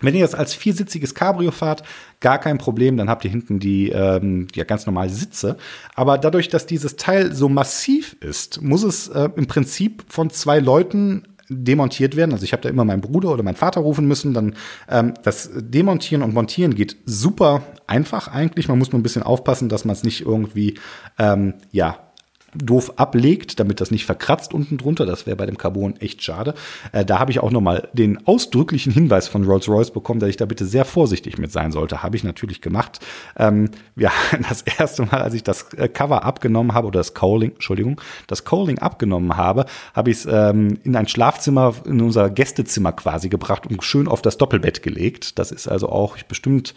Wenn 0.00 0.14
ihr 0.14 0.20
jetzt 0.20 0.34
als 0.34 0.54
viersitziges 0.54 1.14
Cabrio 1.14 1.50
fahrt, 1.50 1.82
gar 2.20 2.38
kein 2.38 2.58
Problem, 2.58 2.96
dann 2.96 3.08
habt 3.10 3.24
ihr 3.24 3.30
hinten 3.30 3.58
die 3.58 3.90
ähm, 3.90 4.48
ja, 4.54 4.64
ganz 4.64 4.86
normale 4.86 5.10
Sitze. 5.10 5.56
Aber 5.94 6.18
dadurch, 6.18 6.48
dass 6.48 6.66
dieses 6.66 6.96
Teil 6.96 7.34
so 7.34 7.48
massiv 7.48 8.16
ist, 8.20 8.62
muss 8.62 8.82
es 8.82 9.08
äh, 9.08 9.28
im 9.36 9.46
Prinzip 9.46 10.04
von 10.08 10.30
zwei 10.30 10.58
Leuten 10.58 11.24
demontiert 11.50 12.16
werden. 12.16 12.32
Also 12.32 12.44
ich 12.44 12.52
habe 12.52 12.62
da 12.62 12.68
immer 12.68 12.84
meinen 12.84 13.00
Bruder 13.00 13.30
oder 13.32 13.42
meinen 13.42 13.56
Vater 13.56 13.80
rufen 13.80 14.06
müssen. 14.06 14.32
Dann 14.32 14.54
ähm, 14.88 15.14
das 15.24 15.50
Demontieren 15.52 16.22
und 16.22 16.32
Montieren 16.32 16.74
geht 16.74 16.96
super 17.04 17.62
einfach 17.86 18.28
eigentlich. 18.28 18.68
Man 18.68 18.78
muss 18.78 18.92
nur 18.92 19.00
ein 19.00 19.02
bisschen 19.02 19.24
aufpassen, 19.24 19.68
dass 19.68 19.84
man 19.84 19.94
es 19.94 20.04
nicht 20.04 20.22
irgendwie 20.22 20.78
ähm, 21.18 21.54
ja 21.72 22.10
doof 22.54 22.94
ablegt, 22.96 23.60
damit 23.60 23.80
das 23.80 23.90
nicht 23.90 24.06
verkratzt 24.06 24.54
unten 24.54 24.78
drunter. 24.78 25.06
Das 25.06 25.26
wäre 25.26 25.36
bei 25.36 25.46
dem 25.46 25.58
Carbon 25.58 25.96
echt 26.00 26.22
schade. 26.22 26.54
Äh, 26.92 27.04
da 27.04 27.18
habe 27.18 27.30
ich 27.30 27.40
auch 27.40 27.50
nochmal 27.50 27.88
den 27.92 28.26
ausdrücklichen 28.26 28.92
Hinweis 28.92 29.28
von 29.28 29.44
Rolls-Royce 29.44 29.92
bekommen, 29.92 30.20
dass 30.20 30.28
ich 30.28 30.36
da 30.36 30.46
bitte 30.46 30.66
sehr 30.66 30.84
vorsichtig 30.84 31.38
mit 31.38 31.52
sein 31.52 31.72
sollte. 31.72 32.02
Habe 32.02 32.16
ich 32.16 32.24
natürlich 32.24 32.60
gemacht. 32.60 33.00
Ähm, 33.36 33.70
ja, 33.96 34.10
das 34.48 34.62
erste 34.62 35.02
Mal, 35.02 35.22
als 35.22 35.34
ich 35.34 35.44
das 35.44 35.72
äh, 35.74 35.88
Cover 35.88 36.24
abgenommen 36.24 36.74
habe, 36.74 36.88
oder 36.88 37.00
das 37.00 37.14
Coaling, 37.14 37.52
Entschuldigung, 37.52 38.00
das 38.26 38.44
Coaling 38.44 38.78
abgenommen 38.78 39.36
habe, 39.36 39.66
habe 39.94 40.10
ich 40.10 40.18
es 40.18 40.26
ähm, 40.26 40.78
in 40.82 40.96
ein 40.96 41.08
Schlafzimmer, 41.08 41.74
in 41.84 42.00
unser 42.00 42.30
Gästezimmer 42.30 42.92
quasi 42.92 43.28
gebracht 43.28 43.66
und 43.66 43.82
schön 43.84 44.08
auf 44.08 44.22
das 44.22 44.38
Doppelbett 44.38 44.82
gelegt. 44.82 45.38
Das 45.38 45.52
ist 45.52 45.68
also 45.68 45.88
auch 45.88 46.16
bestimmt 46.28 46.74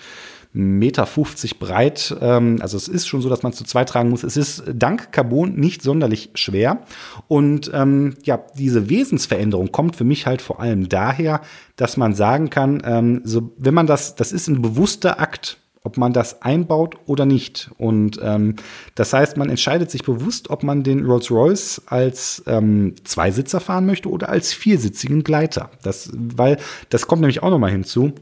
Meter 0.54 1.08
50 1.08 1.58
breit. 1.58 2.16
Ähm, 2.22 2.60
also 2.62 2.78
es 2.78 2.88
ist 2.88 3.08
schon 3.08 3.22
so, 3.22 3.30
dass 3.30 3.42
man 3.42 3.52
es 3.52 3.58
zu 3.58 3.64
zweit 3.64 3.90
tragen 3.90 4.10
muss. 4.10 4.24
Es 4.24 4.38
ist 4.38 4.64
dank 4.72 5.12
Carbon 5.12 5.56
nicht 5.56 5.82
sonderlich 5.82 6.30
schwer. 6.36 6.82
Und 7.28 7.72
ähm, 7.74 8.16
ja, 8.24 8.40
diese 8.58 8.90
Wesensveränderung 8.90 9.72
kommt 9.72 9.96
für 9.96 10.04
mich 10.04 10.28
halt 10.28 10.42
vor 10.42 10.60
allem 10.60 10.90
daher, 10.90 11.42
dass 11.76 11.98
man 11.98 12.14
sagen 12.14 12.52
kann, 12.52 12.82
ähm, 12.86 13.22
so, 13.24 13.52
wenn 13.58 13.74
man 13.74 13.88
das, 13.88 14.16
das 14.16 14.32
ist 14.32 14.48
ein 14.48 14.62
bewusster 14.62 15.20
Akt, 15.20 15.58
ob 15.84 15.98
man 15.98 16.14
das 16.14 16.42
einbaut 16.42 16.98
oder 17.08 17.26
nicht. 17.26 17.72
Und 17.78 18.20
ähm, 18.24 18.56
das 18.96 19.12
heißt, 19.12 19.38
man 19.38 19.50
entscheidet 19.50 19.92
sich 19.92 20.04
bewusst, 20.04 20.50
ob 20.50 20.64
man 20.64 20.84
den 20.84 21.06
Rolls-Royce 21.06 21.82
als 21.88 22.44
ähm, 22.48 22.96
Zweisitzer 23.04 23.60
fahren 23.60 23.86
möchte 23.86 24.10
oder 24.10 24.30
als 24.30 24.54
viersitzigen 24.54 25.24
Gleiter. 25.24 25.72
Das, 25.82 26.10
weil 26.14 26.58
das 26.90 27.08
kommt 27.08 27.22
nämlich 27.22 27.44
auch 27.44 27.50
noch 27.50 27.60
mal 27.60 27.72
hinzu 27.72 28.14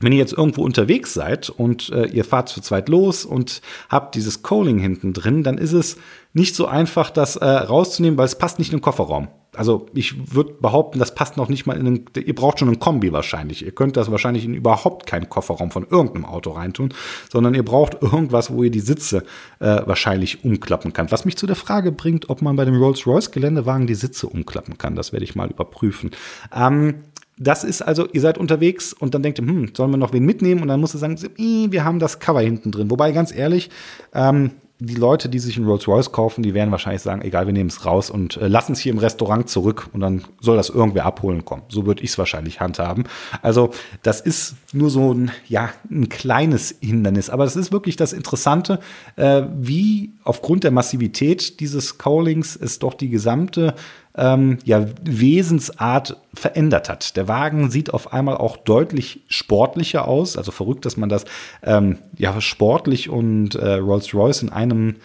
wenn 0.00 0.12
ihr 0.12 0.18
jetzt 0.18 0.32
irgendwo 0.32 0.62
unterwegs 0.62 1.14
seid 1.14 1.50
und 1.50 1.90
äh, 1.90 2.06
ihr 2.06 2.24
fahrt 2.24 2.48
zu 2.48 2.60
zweit 2.60 2.88
los 2.88 3.24
und 3.24 3.60
habt 3.88 4.14
dieses 4.14 4.42
Coaling 4.42 4.78
hinten 4.78 5.12
drin, 5.12 5.42
dann 5.42 5.58
ist 5.58 5.72
es 5.72 5.96
nicht 6.32 6.54
so 6.54 6.66
einfach, 6.66 7.10
das 7.10 7.36
äh, 7.36 7.44
rauszunehmen, 7.44 8.18
weil 8.18 8.26
es 8.26 8.38
passt 8.38 8.58
nicht 8.58 8.72
in 8.72 8.78
den 8.78 8.82
Kofferraum. 8.82 9.28
Also 9.56 9.86
ich 9.92 10.34
würde 10.34 10.52
behaupten, 10.60 10.98
das 10.98 11.14
passt 11.14 11.36
noch 11.36 11.48
nicht 11.48 11.66
mal 11.66 11.76
in 11.76 11.84
den, 11.84 12.04
ihr 12.14 12.34
braucht 12.34 12.60
schon 12.60 12.68
einen 12.68 12.78
Kombi 12.78 13.12
wahrscheinlich. 13.12 13.64
Ihr 13.64 13.72
könnt 13.72 13.96
das 13.96 14.10
wahrscheinlich 14.10 14.44
in 14.44 14.54
überhaupt 14.54 15.06
keinen 15.06 15.28
Kofferraum 15.28 15.72
von 15.72 15.86
irgendeinem 15.88 16.26
Auto 16.26 16.50
reintun, 16.50 16.94
sondern 17.32 17.54
ihr 17.54 17.64
braucht 17.64 18.00
irgendwas, 18.00 18.52
wo 18.52 18.62
ihr 18.62 18.70
die 18.70 18.78
Sitze 18.78 19.24
äh, 19.58 19.80
wahrscheinlich 19.86 20.44
umklappen 20.44 20.92
kann. 20.92 21.10
Was 21.10 21.24
mich 21.24 21.36
zu 21.36 21.46
der 21.46 21.56
Frage 21.56 21.90
bringt, 21.90 22.30
ob 22.30 22.40
man 22.40 22.54
bei 22.56 22.66
dem 22.66 22.76
Rolls-Royce 22.76 23.32
Geländewagen 23.32 23.86
die 23.86 23.94
Sitze 23.94 24.28
umklappen 24.28 24.78
kann. 24.78 24.94
Das 24.94 25.12
werde 25.12 25.24
ich 25.24 25.34
mal 25.34 25.50
überprüfen. 25.50 26.10
Ähm, 26.54 27.02
das 27.38 27.64
ist 27.64 27.82
also, 27.82 28.08
ihr 28.12 28.20
seid 28.20 28.38
unterwegs 28.38 28.92
und 28.92 29.14
dann 29.14 29.22
denkt 29.22 29.38
ihr, 29.38 29.46
hm, 29.46 29.70
sollen 29.76 29.90
wir 29.90 29.96
noch 29.96 30.12
wen 30.12 30.24
mitnehmen? 30.24 30.62
Und 30.62 30.68
dann 30.68 30.80
musst 30.80 30.94
du 30.94 30.98
sagen, 30.98 31.18
wir 31.36 31.84
haben 31.84 31.98
das 31.98 32.18
Cover 32.18 32.40
hinten 32.40 32.70
drin. 32.70 32.90
Wobei, 32.90 33.12
ganz 33.12 33.34
ehrlich, 33.34 33.70
ähm, 34.12 34.52
die 34.80 34.94
Leute, 34.94 35.28
die 35.28 35.40
sich 35.40 35.56
einen 35.56 35.66
Rolls 35.66 35.88
Royce 35.88 36.12
kaufen, 36.12 36.42
die 36.42 36.54
werden 36.54 36.70
wahrscheinlich 36.70 37.02
sagen, 37.02 37.22
egal, 37.22 37.46
wir 37.46 37.52
nehmen 37.52 37.68
es 37.68 37.84
raus 37.84 38.10
und 38.10 38.36
äh, 38.36 38.46
lassen 38.46 38.72
es 38.72 38.78
hier 38.78 38.92
im 38.92 38.98
Restaurant 38.98 39.48
zurück 39.48 39.88
und 39.92 40.00
dann 40.00 40.24
soll 40.40 40.56
das 40.56 40.70
irgendwer 40.70 41.04
abholen 41.04 41.44
kommen. 41.44 41.62
So 41.68 41.84
würde 41.84 42.02
ich 42.04 42.10
es 42.10 42.18
wahrscheinlich 42.18 42.60
handhaben. 42.60 43.04
Also 43.42 43.70
das 44.02 44.20
ist 44.20 44.54
nur 44.72 44.90
so 44.90 45.12
ein, 45.12 45.32
ja, 45.48 45.70
ein 45.90 46.08
kleines 46.08 46.76
Hindernis. 46.80 47.28
Aber 47.28 47.42
das 47.44 47.56
ist 47.56 47.72
wirklich 47.72 47.96
das 47.96 48.12
Interessante, 48.12 48.78
äh, 49.16 49.42
wie 49.58 50.12
aufgrund 50.22 50.62
der 50.62 50.70
Massivität 50.70 51.58
dieses 51.58 51.98
Cowlings 51.98 52.54
es 52.54 52.78
doch 52.78 52.94
die 52.94 53.08
gesamte 53.08 53.74
ähm, 54.18 54.58
ja, 54.64 54.84
Wesensart 55.02 56.16
verändert 56.34 56.88
hat. 56.88 57.16
Der 57.16 57.28
Wagen 57.28 57.70
sieht 57.70 57.94
auf 57.94 58.12
einmal 58.12 58.36
auch 58.36 58.56
deutlich 58.56 59.22
sportlicher 59.28 60.06
aus. 60.06 60.36
Also 60.36 60.52
verrückt, 60.52 60.84
dass 60.84 60.96
man 60.96 61.08
das 61.08 61.24
ähm, 61.62 61.98
ja 62.16 62.40
sportlich 62.40 63.08
und 63.08 63.54
äh, 63.54 63.74
Rolls-Royce 63.74 64.42
in 64.42 64.50
einem 64.50 64.96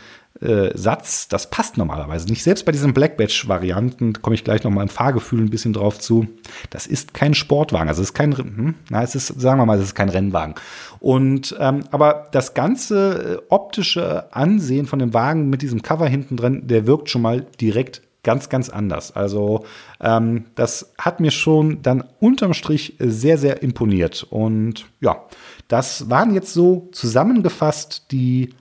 äh, 0.42 0.76
Satz, 0.78 1.28
das 1.28 1.50
passt 1.50 1.78
normalerweise 1.78 2.28
nicht. 2.28 2.44
Selbst 2.44 2.66
bei 2.66 2.72
diesen 2.72 2.94
Black 2.94 3.18
Badge-Varianten, 3.18 4.14
komme 4.22 4.36
ich 4.36 4.44
gleich 4.44 4.64
nochmal 4.64 4.84
im 4.84 4.90
Fahrgefühl 4.90 5.42
ein 5.42 5.50
bisschen 5.50 5.74
drauf 5.74 6.00
zu, 6.00 6.28
das 6.70 6.88
ist 6.88 7.14
kein 7.14 7.34
Sportwagen. 7.34 7.88
Also 7.88 8.02
es 8.02 8.10
ist 8.10 8.14
kein, 8.14 8.36
hm, 8.36 8.76
na, 8.90 9.04
es 9.04 9.16
ist, 9.16 9.28
sagen 9.40 9.60
wir 9.60 9.66
mal, 9.66 9.78
es 9.78 9.86
ist 9.86 9.96
kein 9.96 10.10
Rennwagen. 10.10 10.56
Und 11.00 11.56
ähm, 11.60 11.84
aber 11.92 12.28
das 12.32 12.54
ganze 12.54 13.40
äh, 13.40 13.42
optische 13.50 14.34
Ansehen 14.34 14.86
von 14.86 15.00
dem 15.00 15.14
Wagen 15.14 15.50
mit 15.50 15.62
diesem 15.62 15.82
Cover 15.82 16.08
hinten 16.08 16.36
drin, 16.38 16.68
der 16.68 16.88
wirkt 16.88 17.10
schon 17.10 17.22
mal 17.22 17.46
direkt 17.62 18.02
ganz, 18.24 18.50
ganz 18.50 18.70
anders. 18.70 19.16
Also 19.16 19.66
ähm, 20.02 20.46
das 20.56 20.94
hat 20.98 21.20
mir 21.20 21.32
schon 21.32 21.82
dann 21.82 22.04
unterm 22.20 22.54
Strich 22.54 22.96
sehr, 23.00 23.38
sehr 23.38 23.62
imponiert. 23.62 24.26
Und 24.30 24.86
ja, 25.02 25.26
das 25.68 26.10
waren 26.10 26.34
jetzt 26.34 26.54
so 26.54 26.90
zusammengefasst 26.92 28.12
die 28.12 28.54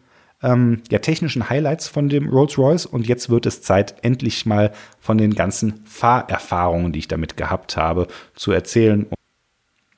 ähm, 0.42 0.82
ja, 0.90 0.98
technischen 0.98 1.48
Highlights 1.48 1.88
von 1.88 2.08
dem 2.08 2.28
Rolls-Royce. 2.28 2.86
Und 2.86 3.06
jetzt 3.06 3.30
wird 3.30 3.46
es 3.46 3.62
Zeit, 3.62 3.96
endlich 4.02 4.44
mal 4.44 4.72
von 4.98 5.16
den 5.16 5.34
ganzen 5.34 5.84
Fahrerfahrungen, 5.84 6.92
die 6.92 6.98
ich 6.98 7.08
damit 7.08 7.36
gehabt 7.36 7.76
habe, 7.76 8.08
zu 8.34 8.52
erzählen. 8.52 9.06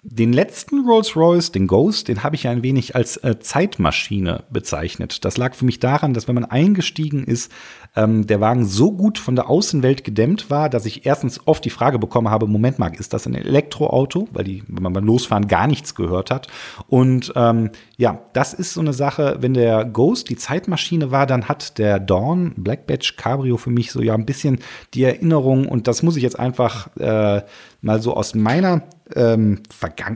Den 0.06 0.34
letzten 0.34 0.86
Rolls-Royce, 0.86 1.50
den 1.52 1.66
Ghost, 1.66 2.08
den 2.08 2.22
habe 2.22 2.36
ich 2.36 2.46
ein 2.46 2.62
wenig 2.62 2.94
als 2.94 3.16
äh, 3.16 3.38
Zeitmaschine 3.40 4.44
bezeichnet. 4.50 5.24
Das 5.24 5.38
lag 5.38 5.54
für 5.54 5.64
mich 5.64 5.78
daran, 5.78 6.12
dass 6.12 6.28
wenn 6.28 6.34
man 6.34 6.44
eingestiegen 6.44 7.24
ist, 7.24 7.50
ähm, 7.96 8.26
der 8.26 8.38
Wagen 8.38 8.66
so 8.66 8.92
gut 8.92 9.16
von 9.16 9.34
der 9.34 9.48
Außenwelt 9.48 10.04
gedämmt 10.04 10.50
war, 10.50 10.68
dass 10.68 10.84
ich 10.84 11.06
erstens 11.06 11.40
oft 11.46 11.64
die 11.64 11.70
Frage 11.70 11.98
bekommen 11.98 12.28
habe, 12.28 12.46
Moment 12.46 12.78
mal, 12.78 12.94
ist 12.94 13.14
das 13.14 13.26
ein 13.26 13.34
Elektroauto? 13.34 14.28
Weil 14.30 14.44
die, 14.44 14.62
wenn 14.68 14.82
man 14.82 14.92
beim 14.92 15.06
Losfahren 15.06 15.48
gar 15.48 15.66
nichts 15.66 15.94
gehört 15.94 16.30
hat. 16.30 16.48
Und 16.86 17.32
ähm, 17.34 17.70
ja, 17.96 18.20
das 18.34 18.52
ist 18.52 18.74
so 18.74 18.82
eine 18.82 18.92
Sache, 18.92 19.38
wenn 19.40 19.54
der 19.54 19.86
Ghost 19.86 20.28
die 20.28 20.36
Zeitmaschine 20.36 21.12
war, 21.12 21.24
dann 21.24 21.48
hat 21.48 21.78
der 21.78 21.98
Dawn 21.98 22.52
Black 22.58 22.86
Badge 22.86 23.14
Cabrio 23.16 23.56
für 23.56 23.70
mich 23.70 23.90
so 23.90 24.02
ja 24.02 24.12
ein 24.12 24.26
bisschen 24.26 24.58
die 24.92 25.04
Erinnerung 25.04 25.66
und 25.66 25.88
das 25.88 26.02
muss 26.02 26.16
ich 26.16 26.22
jetzt 26.22 26.38
einfach 26.38 26.94
äh, 26.98 27.40
mal 27.80 28.02
so 28.02 28.14
aus 28.14 28.34
meiner 28.34 28.82
ähm, 29.14 29.60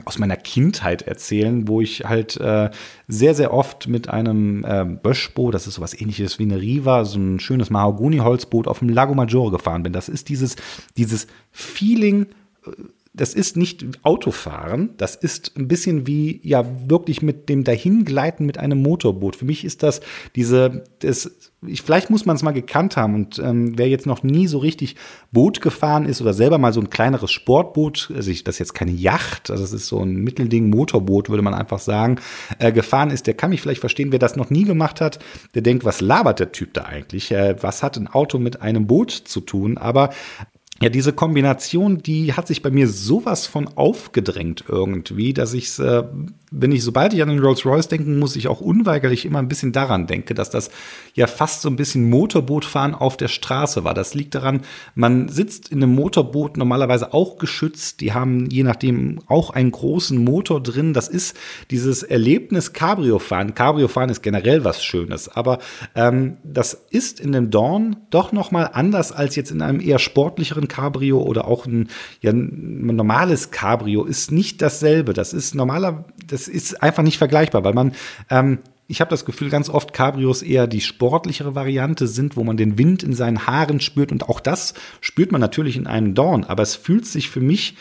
aus 0.05 0.17
meiner 0.17 0.37
Kindheit 0.37 1.03
erzählen, 1.03 1.67
wo 1.67 1.81
ich 1.81 2.05
halt 2.05 2.37
äh, 2.37 2.69
sehr, 3.07 3.35
sehr 3.35 3.53
oft 3.53 3.87
mit 3.87 4.09
einem 4.09 4.63
äh, 4.65 4.85
Böschboot, 4.85 5.53
das 5.53 5.67
ist 5.67 5.75
sowas 5.75 5.99
ähnliches 5.99 6.39
wie 6.39 6.43
eine 6.43 6.61
Riva, 6.61 7.05
so 7.05 7.19
ein 7.19 7.39
schönes 7.39 7.69
Mahagoni-Holzboot 7.69 8.67
auf 8.67 8.79
dem 8.79 8.89
Lago 8.89 9.13
Maggiore 9.13 9.51
gefahren 9.51 9.83
bin. 9.83 9.93
Das 9.93 10.09
ist 10.09 10.29
dieses, 10.29 10.55
dieses 10.97 11.27
Feeling, 11.51 12.27
äh, 12.65 12.71
das 13.19 13.33
ist 13.33 13.57
nicht 13.57 13.85
Autofahren, 14.03 14.91
das 14.95 15.15
ist 15.17 15.57
ein 15.57 15.67
bisschen 15.67 16.07
wie 16.07 16.39
ja 16.41 16.65
wirklich 16.87 17.21
mit 17.21 17.49
dem 17.49 17.65
Dahingleiten 17.65 18.45
mit 18.45 18.57
einem 18.57 18.81
Motorboot. 18.81 19.35
Für 19.35 19.43
mich 19.43 19.65
ist 19.65 19.83
das 19.83 19.99
diese, 20.37 20.85
das, 20.99 21.29
ich, 21.67 21.81
vielleicht 21.81 22.09
muss 22.09 22.25
man 22.25 22.37
es 22.37 22.43
mal 22.43 22.51
gekannt 22.51 22.95
haben 22.95 23.15
und 23.15 23.37
ähm, 23.39 23.77
wer 23.77 23.89
jetzt 23.89 24.05
noch 24.05 24.23
nie 24.23 24.47
so 24.47 24.59
richtig 24.59 24.95
Boot 25.33 25.59
gefahren 25.59 26.05
ist 26.05 26.21
oder 26.21 26.33
selber 26.33 26.59
mal 26.59 26.71
so 26.71 26.79
ein 26.79 26.89
kleineres 26.89 27.33
Sportboot, 27.33 28.09
also 28.15 28.31
ich, 28.31 28.45
das 28.45 28.55
ist 28.55 28.59
jetzt 28.59 28.73
keine 28.73 28.91
Yacht, 28.91 29.51
also 29.51 29.63
das 29.63 29.73
ist 29.73 29.87
so 29.87 29.99
ein 29.99 30.15
Mittelding 30.15 30.69
Motorboot, 30.69 31.27
würde 31.27 31.43
man 31.43 31.53
einfach 31.53 31.79
sagen, 31.79 32.21
äh, 32.57 32.71
gefahren 32.71 33.09
ist, 33.09 33.27
der 33.27 33.33
kann 33.33 33.49
mich 33.49 33.61
vielleicht 33.61 33.81
verstehen, 33.81 34.13
wer 34.13 34.19
das 34.19 34.37
noch 34.37 34.49
nie 34.49 34.63
gemacht 34.63 35.01
hat, 35.01 35.19
der 35.55 35.61
denkt, 35.61 35.83
was 35.83 35.99
labert 35.99 36.39
der 36.39 36.53
Typ 36.53 36.73
da 36.73 36.83
eigentlich? 36.83 37.31
Äh, 37.31 37.61
was 37.61 37.83
hat 37.83 37.97
ein 37.97 38.07
Auto 38.07 38.39
mit 38.39 38.61
einem 38.61 38.87
Boot 38.87 39.11
zu 39.11 39.41
tun? 39.41 39.77
Aber 39.77 40.11
ja, 40.81 40.89
diese 40.89 41.13
Kombination, 41.13 41.97
die 41.97 42.33
hat 42.33 42.47
sich 42.47 42.61
bei 42.61 42.71
mir 42.71 42.87
sowas 42.87 43.47
von 43.47 43.67
aufgedrängt 43.67 44.63
irgendwie, 44.67 45.33
dass 45.33 45.53
ich 45.53 45.77
äh, 45.79 46.03
wenn 46.51 46.71
ich, 46.71 46.83
sobald 46.83 47.13
ich 47.13 47.21
an 47.21 47.29
den 47.29 47.39
Rolls-Royce 47.39 47.87
denken 47.87 48.17
muss, 48.17 48.35
ich 48.35 48.47
auch 48.47 48.61
unweigerlich 48.61 49.25
immer 49.25 49.39
ein 49.39 49.47
bisschen 49.47 49.71
daran 49.71 50.07
denke, 50.07 50.33
dass 50.33 50.49
das 50.49 50.71
ja 51.13 51.27
fast 51.27 51.61
so 51.61 51.69
ein 51.69 51.75
bisschen 51.75 52.09
Motorbootfahren 52.09 52.95
auf 52.95 53.17
der 53.17 53.27
Straße 53.27 53.83
war. 53.83 53.93
Das 53.93 54.13
liegt 54.13 54.35
daran, 54.35 54.61
man 54.95 55.29
sitzt 55.29 55.69
in 55.69 55.83
einem 55.83 55.93
Motorboot 55.93 56.57
normalerweise 56.57 57.13
auch 57.13 57.37
geschützt. 57.37 58.01
Die 58.01 58.13
haben 58.13 58.49
je 58.49 58.63
nachdem 58.63 59.21
auch 59.27 59.51
einen 59.51 59.71
großen 59.71 60.23
Motor 60.23 60.61
drin. 60.61 60.93
Das 60.93 61.07
ist 61.07 61.37
dieses 61.69 62.03
Erlebnis 62.03 62.73
Cabrio-Fahren. 62.73 63.53
Cabrio-Fahren 63.53 64.09
ist 64.09 64.23
generell 64.23 64.63
was 64.63 64.83
Schönes, 64.83 65.29
aber 65.29 65.59
ähm, 65.95 66.37
das 66.43 66.73
ist 66.89 67.19
in 67.19 67.31
dem 67.31 67.51
Dawn 67.51 67.97
doch 68.09 68.31
noch 68.31 68.51
mal 68.51 68.69
anders 68.73 69.11
als 69.11 69.35
jetzt 69.35 69.51
in 69.51 69.61
einem 69.61 69.79
eher 69.79 69.99
sportlicheren 69.99 70.67
Cabrio 70.69 71.21
oder 71.21 71.45
auch 71.45 71.65
ein, 71.65 71.89
ja, 72.21 72.31
ein 72.31 72.95
normales 72.95 73.51
Cabrio 73.51 74.05
ist 74.05 74.31
nicht 74.31 74.61
dasselbe. 74.61 75.13
Das 75.13 75.33
ist 75.33 75.55
normaler, 75.55 76.05
das 76.25 76.47
ist 76.47 76.81
einfach 76.81 77.03
nicht 77.03 77.17
vergleichbar, 77.17 77.65
weil 77.65 77.73
man 77.73 77.93
ähm, 78.29 78.59
ich 78.89 79.01
habe 79.01 79.11
das 79.11 79.23
Gefühl, 79.23 79.51
ganz 79.51 79.69
oft 79.69 79.93
Cabrios 79.93 80.41
eher 80.41 80.65
die 80.65 80.81
sportlichere 80.81 81.53
Variante 81.53 82.07
sind, 82.07 82.35
wo 82.35 82.43
man 82.43 82.57
den 82.57 82.79
Wind 82.79 83.03
in 83.03 83.13
seinen 83.13 83.45
Haaren 83.45 83.81
spürt. 83.81 84.11
Und 84.11 84.27
auch 84.27 84.39
das 84.39 84.73
spürt 84.99 85.31
man 85.31 85.39
natürlich 85.39 85.77
in 85.77 85.85
einem 85.85 86.15
Dorn. 86.15 86.43
Aber 86.43 86.63
es 86.63 86.75
fühlt 86.75 87.05
sich 87.05 87.29
für 87.29 87.39
mich 87.39 87.77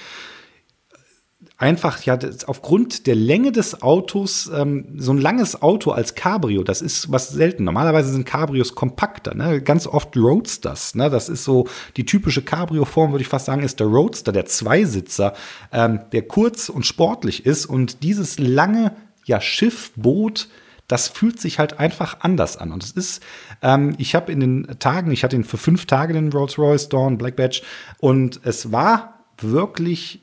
einfach 1.58 2.00
ja 2.04 2.16
aufgrund 2.46 3.08
der 3.08 3.16
Länge 3.16 3.50
des 3.50 3.82
Autos 3.82 4.48
ähm, 4.54 4.86
so 4.96 5.12
ein 5.12 5.18
langes 5.18 5.60
Auto 5.60 5.90
als 5.90 6.14
Cabrio, 6.14 6.62
das 6.62 6.80
ist 6.80 7.10
was 7.10 7.30
selten. 7.30 7.64
Normalerweise 7.64 8.12
sind 8.12 8.24
Cabrios 8.24 8.76
kompakter, 8.76 9.34
ne? 9.34 9.60
ganz 9.60 9.88
oft 9.88 10.16
Roadsters. 10.16 10.94
Ne? 10.94 11.10
Das 11.10 11.28
ist 11.28 11.42
so 11.42 11.66
die 11.96 12.06
typische 12.06 12.42
Cabrio-Form, 12.42 13.10
würde 13.10 13.22
ich 13.22 13.28
fast 13.28 13.46
sagen, 13.46 13.64
ist 13.64 13.80
der 13.80 13.88
Roadster, 13.88 14.30
der 14.30 14.46
Zweisitzer, 14.46 15.34
ähm, 15.72 16.00
der 16.12 16.22
kurz 16.22 16.68
und 16.68 16.86
sportlich 16.86 17.44
ist 17.44 17.66
und 17.66 18.04
dieses 18.04 18.38
lange 18.38 18.92
ja 19.24 19.40
Schiff, 19.40 19.90
Boot, 19.96 20.48
das 20.86 21.08
fühlt 21.08 21.40
sich 21.40 21.58
halt 21.58 21.80
einfach 21.80 22.18
anders 22.20 22.56
an. 22.56 22.70
Und 22.70 22.84
es 22.84 22.92
ist, 22.92 23.20
ähm, 23.62 23.96
ich 23.98 24.14
habe 24.14 24.30
in 24.30 24.40
den 24.40 24.78
Tagen, 24.78 25.10
ich 25.10 25.24
hatte 25.24 25.34
ihn 25.34 25.44
für 25.44 25.58
fünf 25.58 25.86
Tage 25.86 26.12
den 26.14 26.32
Rolls-Royce 26.32 26.88
Dawn 26.88 27.18
Black 27.18 27.34
Badge 27.34 27.62
und 27.98 28.40
es 28.44 28.70
war 28.70 29.24
wirklich 29.40 30.22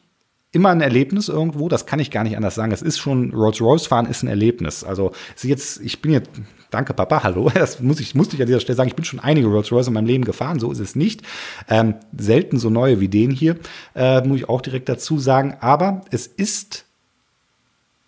immer 0.55 0.69
ein 0.69 0.81
Erlebnis 0.81 1.27
irgendwo, 1.27 1.67
das 1.69 1.85
kann 1.85 1.99
ich 1.99 2.09
gar 2.09 2.23
nicht 2.23 2.37
anders 2.37 2.55
sagen. 2.55 2.71
Es 2.71 2.81
ist 2.81 2.97
schon, 2.97 3.33
Rolls-Royce 3.33 3.87
fahren 3.87 4.05
ist 4.05 4.23
ein 4.23 4.27
Erlebnis. 4.27 4.83
Also 4.83 5.11
jetzt, 5.41 5.81
ich 5.81 6.01
bin 6.01 6.11
jetzt, 6.11 6.29
danke 6.71 6.93
Papa, 6.93 7.23
hallo, 7.23 7.49
das 7.53 7.81
muss 7.81 7.99
ich, 7.99 8.15
musste 8.15 8.35
ich 8.35 8.41
an 8.41 8.47
dieser 8.47 8.61
Stelle 8.61 8.77
sagen, 8.77 8.87
ich 8.87 8.95
bin 8.95 9.05
schon 9.05 9.19
einige 9.19 9.47
Rolls-Royce 9.47 9.87
in 9.87 9.93
meinem 9.93 10.07
Leben 10.07 10.23
gefahren, 10.23 10.59
so 10.59 10.71
ist 10.71 10.79
es 10.79 10.95
nicht. 10.95 11.21
Ähm, 11.69 11.95
selten 12.17 12.57
so 12.57 12.69
neue 12.69 13.01
wie 13.01 13.09
den 13.09 13.31
hier, 13.31 13.57
äh, 13.93 14.21
muss 14.21 14.37
ich 14.37 14.49
auch 14.49 14.61
direkt 14.61 14.87
dazu 14.87 15.19
sagen. 15.19 15.57
Aber 15.59 16.01
es 16.09 16.25
ist 16.25 16.85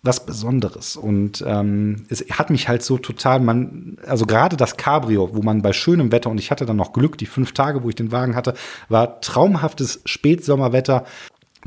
was 0.02 0.24
Besonderes. 0.24 0.96
Und 0.96 1.44
ähm, 1.46 2.06
es 2.08 2.24
hat 2.30 2.50
mich 2.50 2.68
halt 2.68 2.82
so 2.82 2.98
total, 2.98 3.40
man, 3.40 3.98
also 4.06 4.26
gerade 4.26 4.56
das 4.56 4.76
Cabrio, 4.76 5.34
wo 5.34 5.42
man 5.42 5.60
bei 5.60 5.72
schönem 5.72 6.12
Wetter, 6.12 6.30
und 6.30 6.38
ich 6.38 6.50
hatte 6.50 6.66
dann 6.66 6.76
noch 6.76 6.92
Glück, 6.92 7.18
die 7.18 7.26
fünf 7.26 7.52
Tage, 7.52 7.82
wo 7.82 7.88
ich 7.88 7.96
den 7.96 8.12
Wagen 8.12 8.36
hatte, 8.36 8.54
war 8.88 9.20
traumhaftes 9.20 10.00
Spätsommerwetter. 10.06 11.04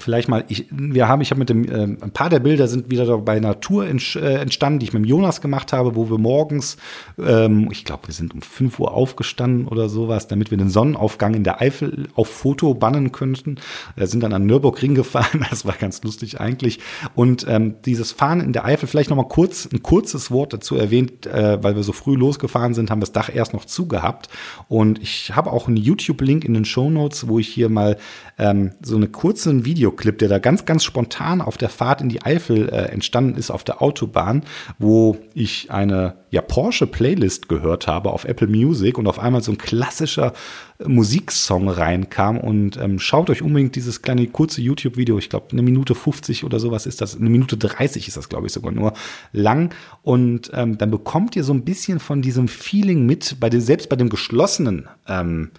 Vielleicht 0.02 0.28
mal, 0.30 0.44
ich, 0.48 0.66
wir 0.72 1.08
haben, 1.08 1.22
ich 1.22 1.32
habe 1.32 1.40
mit 1.40 1.50
dem, 1.50 1.66
äh, 1.66 1.84
ein 1.84 2.12
paar 2.12 2.30
der 2.30 2.40
Bilder 2.40 2.68
sind 2.68 2.90
wieder 2.90 3.18
bei 3.20 3.40
Natur 3.40 3.86
äh, 3.86 3.90
entstanden, 3.90 4.80
die 4.80 4.86
ich 4.86 4.94
mit 4.94 5.04
dem 5.04 5.08
Jonas 5.08 5.42
gemacht 5.42 5.74
habe, 5.74 5.96
wo 5.96 6.10
wir 6.10 6.18
morgens, 6.18 6.78
ähm, 7.20 7.70
ich 7.72 7.86
glaube, 7.86 8.08
wir 8.08 8.14
sind 8.14 8.34
um 8.34 8.42
5 8.42 8.80
Uhr 8.80 8.94
aufgestanden 8.94 9.68
oder 9.68 9.90
sowas, 9.90 10.28
damit 10.28 10.52
wir 10.52 10.58
den 10.58 10.70
Sonnenaufgang 10.70 11.34
in 11.36 11.44
der 11.44 11.62
Eifel 11.62 12.08
auf 12.16 12.30
Foto 12.30 12.74
bannen 12.74 13.12
könnten. 13.12 13.56
Wir 13.96 14.08
sind 14.08 14.24
dann 14.24 14.34
an 14.34 14.46
Nürburgring 14.46 14.96
gefahren, 15.02 15.46
das 15.50 15.66
war 15.66 15.76
ganz 15.76 16.04
lustig 16.04 16.40
eigentlich. 16.42 16.80
Und 17.16 17.46
ähm, 17.48 17.76
dieses 17.86 18.12
Fahren 18.12 18.42
in 18.42 18.54
der 18.54 18.66
Eifel, 18.66 18.88
vielleicht 18.88 19.10
noch 19.10 19.18
mal 19.18 19.28
kurz, 19.28 19.70
ein 19.72 19.84
kurzes 19.84 20.32
Wort 20.32 20.54
dazu 20.54 20.76
erwähnt, 20.76 21.26
äh, 21.28 21.64
weil 21.64 21.76
wir 21.76 21.84
so 21.84 21.94
früh 21.94 22.16
losgefahren 22.16 22.74
sind, 22.74 22.90
haben 22.90 23.00
wir 23.00 23.06
das 23.06 23.12
Dach 23.12 23.30
erst 23.34 23.54
noch 23.54 23.66
zugehabt. 23.66 24.30
Und 24.68 25.02
ich 25.02 25.36
habe 25.36 25.52
auch 25.52 25.68
einen 25.68 25.78
YouTube-Link 25.78 26.44
in 26.44 26.54
den 26.54 26.66
Show 26.66 26.90
Notes, 26.90 27.28
wo 27.28 27.40
ich 27.40 27.48
hier 27.48 27.70
mal 27.70 27.98
ähm, 28.38 28.72
so 28.82 28.96
eine 28.96 29.08
kurze 29.08 29.52
Videoclip, 29.92 30.18
der 30.20 30.30
da 30.30 30.40
ganz, 30.40 30.66
ganz 30.66 30.84
spontan 30.84 31.42
auf 31.42 31.58
der 31.58 31.70
Fahrt 31.70 32.02
in 32.02 32.10
die 32.10 32.22
Eifel 32.22 32.70
äh, 32.70 32.92
entstanden 32.92 33.36
ist 33.36 33.52
auf 33.52 33.64
der 33.64 33.82
Autobahn, 33.82 34.44
wo 34.80 35.18
ich 35.34 35.72
eine 35.72 36.16
ja, 36.30 36.42
Porsche-Playlist 36.42 37.50
gehört 37.50 37.88
habe 37.88 38.12
auf 38.12 38.26
Apple 38.26 38.48
Music 38.48 38.98
und 38.98 39.08
auf 39.08 39.20
einmal 39.20 39.44
so 39.44 39.52
ein 39.52 39.58
klassischer 39.58 40.34
äh, 40.80 40.88
Musiksong 40.88 41.70
reinkam. 41.70 42.40
Und 42.40 42.78
ähm, 42.78 43.00
schaut 43.00 43.30
euch 43.30 43.42
unbedingt 43.42 43.76
dieses 43.76 44.02
kleine 44.02 44.28
kurze 44.28 44.62
YouTube-Video, 44.62 45.18
ich 45.18 45.30
glaube 45.30 45.48
eine 45.52 45.62
Minute 45.62 45.94
50 45.94 46.44
oder 46.44 46.60
sowas 46.60 46.86
ist 46.86 47.02
das, 47.02 47.18
eine 47.18 47.30
Minute 47.30 47.58
30 47.58 48.08
ist 48.08 48.18
das, 48.18 48.30
glaube 48.30 48.48
ich, 48.48 48.54
sogar 48.54 48.72
nur 48.72 48.94
lang. 49.34 49.74
Und 50.02 50.52
ähm, 50.54 50.78
dann 50.78 50.92
bekommt 50.92 51.36
ihr 51.36 51.44
so 51.44 51.54
ein 51.54 51.64
bisschen 51.64 52.00
von 52.00 52.22
diesem 52.22 52.48
Feeling 52.48 53.06
mit, 53.06 53.38
bei 53.40 53.50
den, 53.50 53.62
selbst 53.62 53.90
bei 53.90 53.96
dem 53.96 54.10
geschlossenen 54.10 54.88
ähm, 55.08 55.52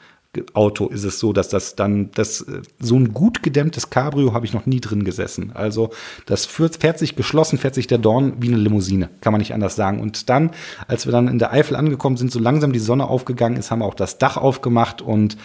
Auto 0.55 0.87
ist 0.87 1.05
es 1.05 1.19
so, 1.19 1.35
dass 1.35 1.51
das 1.51 1.77
dann, 1.77 2.11
das, 2.13 2.41
äh, 2.41 2.63
so 2.79 2.97
ein 2.97 3.13
gut 3.13 3.43
gedämmtes 3.43 3.91
Cabrio 3.91 4.33
habe 4.33 4.47
ich 4.47 4.55
noch 4.55 4.65
nie 4.65 4.81
drin 4.81 5.05
gesessen. 5.05 5.53
Also 5.53 5.91
das 6.25 6.47
fährt 6.47 6.99
sich 6.99 7.17
geschlossen, 7.17 7.59
fährt 7.59 7.75
sich 7.75 7.87
der 7.87 7.99
Dorn 7.99 8.35
wie 8.41 8.49
eine 8.49 8.57
Limousine, 8.57 9.11
kann 9.21 9.33
man 9.33 9.41
nicht 9.41 9.53
anders 9.53 9.77
sagen. 9.77 10.01
Und 10.01 10.31
dann, 10.31 10.53
als 10.89 11.05
wir 11.07 11.13
dann 11.13 11.29
in 11.29 11.39
der 11.39 11.53
Eifel 11.53 11.77
angekommen 11.77 12.17
sind, 12.17 12.33
so 12.33 12.39
langsam 12.39 12.73
die 12.73 12.79
Sonne 12.79 13.09
aufgegangen 13.09 13.59
ist, 13.59 13.71
haben 13.71 13.81
wir 13.81 13.85
auch 13.85 13.95
das 13.95 14.17
Dach 14.17 14.39
aufgemacht 14.39 15.03
und 15.03 15.37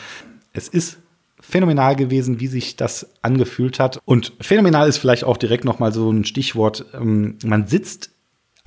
es 0.54 0.70
ist 0.70 1.00
phänomenal 1.40 1.96
gewesen, 1.96 2.40
wie 2.40 2.48
sich 2.48 2.78
das 2.78 3.10
angefühlt 3.22 3.80
hat. 3.80 4.00
Und 4.06 4.34
phänomenal 4.40 4.88
ist 4.88 4.98
vielleicht 4.98 5.26
auch 5.26 5.38
direkt 5.38 5.66
noch 5.66 5.80
mal 5.80 5.94
so 5.94 6.10
ein 6.10 6.24
Stichwort. 6.24 6.86
Ähm, 6.94 7.38
man 7.44 7.68
sitzt 7.68 8.12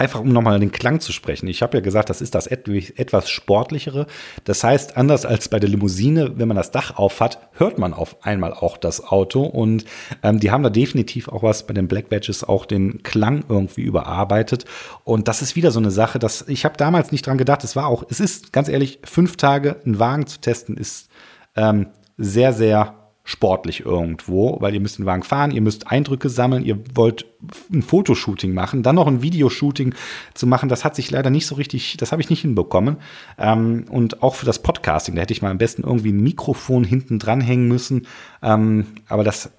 Einfach 0.01 0.21
um 0.21 0.33
nochmal 0.33 0.59
den 0.59 0.73
Klang 0.73 1.01
zu 1.01 1.13
sprechen. 1.13 1.47
Ich 1.47 1.61
habe 1.61 1.77
ja 1.77 1.83
gesagt, 1.83 2.09
das 2.09 2.23
ist 2.23 2.35
das 2.35 2.47
etwas 2.47 3.29
sportlichere. 3.29 4.07
Das 4.45 4.65
heißt, 4.65 4.97
anders 4.97 5.27
als 5.27 5.51
bei 5.51 5.61
der 5.61 5.69
Limousine, 5.69 6.39
wenn 6.39 6.49
man 6.49 6.57
das 6.57 6.71
Dach 6.71 6.97
auf 6.97 7.21
hat, 7.21 7.51
hört 7.53 7.79
man 7.79 7.93
auf 7.93 8.25
einmal 8.25 8.55
auch 8.55 8.79
das 8.79 9.05
Auto. 9.05 9.43
Und 9.43 9.85
ähm, 10.23 10.41
die 10.41 10.51
haben 10.51 10.63
da 10.63 10.71
definitiv 10.71 11.29
auch 11.29 11.43
was 11.43 11.67
bei 11.67 11.75
den 11.75 11.87
Black 11.87 12.09
Badges, 12.09 12.45
auch 12.45 12.65
den 12.65 13.03
Klang 13.03 13.45
irgendwie 13.51 13.83
überarbeitet. 13.83 14.65
Und 15.05 15.29
das 15.29 15.43
ist 15.43 15.55
wieder 15.55 15.71
so 15.71 15.81
eine 15.81 15.91
Sache, 15.91 16.19
dass 16.19 16.49
ich 16.49 16.65
habe 16.65 16.79
damals 16.79 17.13
nicht 17.13 17.27
dran 17.27 17.37
gedacht. 17.37 17.63
Es 17.63 17.77
war 17.77 17.87
auch, 17.87 18.03
es 18.09 18.21
ist 18.21 18.55
ganz 18.55 18.71
ehrlich, 18.71 19.01
fünf 19.05 19.37
Tage 19.37 19.83
einen 19.85 19.99
Wagen 19.99 20.27
zu 20.27 20.41
testen, 20.41 20.79
ist 20.79 21.11
ähm, 21.57 21.89
sehr, 22.17 22.55
sehr 22.55 23.00
sportlich 23.31 23.85
irgendwo, 23.87 24.61
weil 24.61 24.75
ihr 24.75 24.81
müsst 24.81 24.99
den 24.99 25.07
Wagen 25.07 25.23
fahren, 25.23 25.53
ihr 25.53 25.61
müsst 25.61 25.87
Eindrücke 25.87 26.29
sammeln, 26.29 26.65
ihr 26.65 26.81
wollt 26.95 27.27
ein 27.73 27.83
Fotoshooting 27.83 28.53
machen, 28.53 28.83
dann 28.83 28.97
noch 28.97 29.07
ein 29.07 29.23
Videoshooting 29.23 29.95
zu 30.35 30.49
machen, 30.49 30.69
das 30.69 30.85
hat 30.85 30.97
sich 30.97 31.13
leider 31.13 31.31
nicht 31.31 31.47
so 31.47 31.55
richtig, 31.55 31.97
das 31.97 32.11
habe 32.11 32.21
ich 32.21 32.29
nicht 32.29 32.41
hinbekommen. 32.41 32.97
Ähm, 33.39 33.85
und 33.89 34.25
auch 34.25 34.35
für 34.35 34.47
das 34.47 34.63
Podcasting, 34.63 35.15
da 35.15 35.23
hätte 35.23 35.33
ich 35.33 35.43
mal 35.43 35.53
am 35.53 35.59
besten 35.59 35.85
irgendwie 35.85 36.11
ein 36.11 36.21
Mikrofon 36.21 36.83
hinten 36.83 37.21
dranhängen 37.21 37.69
müssen, 37.69 38.09
ähm, 38.43 38.87
aber 39.09 39.23
das 39.23 39.53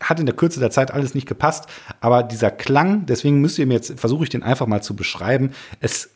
hat 0.00 0.20
in 0.20 0.26
der 0.26 0.34
Kürze 0.34 0.58
der 0.58 0.70
Zeit 0.70 0.90
alles 0.90 1.14
nicht 1.14 1.28
gepasst. 1.28 1.66
Aber 2.00 2.22
dieser 2.22 2.52
Klang, 2.52 3.04
deswegen 3.04 3.42
müsst 3.42 3.58
ihr 3.58 3.66
mir 3.66 3.74
jetzt, 3.74 3.98
versuche 3.98 4.24
ich 4.24 4.30
den 4.30 4.44
einfach 4.44 4.68
mal 4.68 4.82
zu 4.82 4.96
beschreiben. 4.96 5.50
Es, 5.80 6.10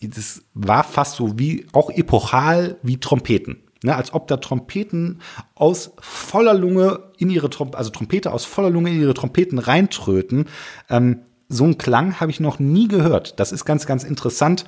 das 0.00 0.42
war 0.54 0.82
fast 0.82 1.14
so 1.14 1.38
wie, 1.38 1.66
auch 1.72 1.88
epochal 1.88 2.76
wie 2.82 2.98
Trompeten. 2.98 3.62
Ne, 3.84 3.94
als 3.94 4.12
ob 4.12 4.26
da 4.26 4.38
Trompeten 4.38 5.20
aus 5.54 5.92
voller 6.00 6.54
Lunge 6.54 7.10
in 7.16 7.30
ihre 7.30 7.48
Trom 7.48 7.70
also 7.74 7.90
Trompete 7.90 8.32
aus 8.32 8.44
voller 8.44 8.70
Lunge 8.70 8.90
in 8.90 9.00
ihre 9.00 9.14
Trompeten 9.14 9.58
reintröten. 9.58 10.46
Ähm, 10.90 11.20
so 11.48 11.64
einen 11.64 11.78
Klang 11.78 12.20
habe 12.20 12.30
ich 12.30 12.40
noch 12.40 12.58
nie 12.58 12.88
gehört. 12.88 13.38
Das 13.38 13.52
ist 13.52 13.64
ganz, 13.64 13.86
ganz 13.86 14.04
interessant. 14.04 14.64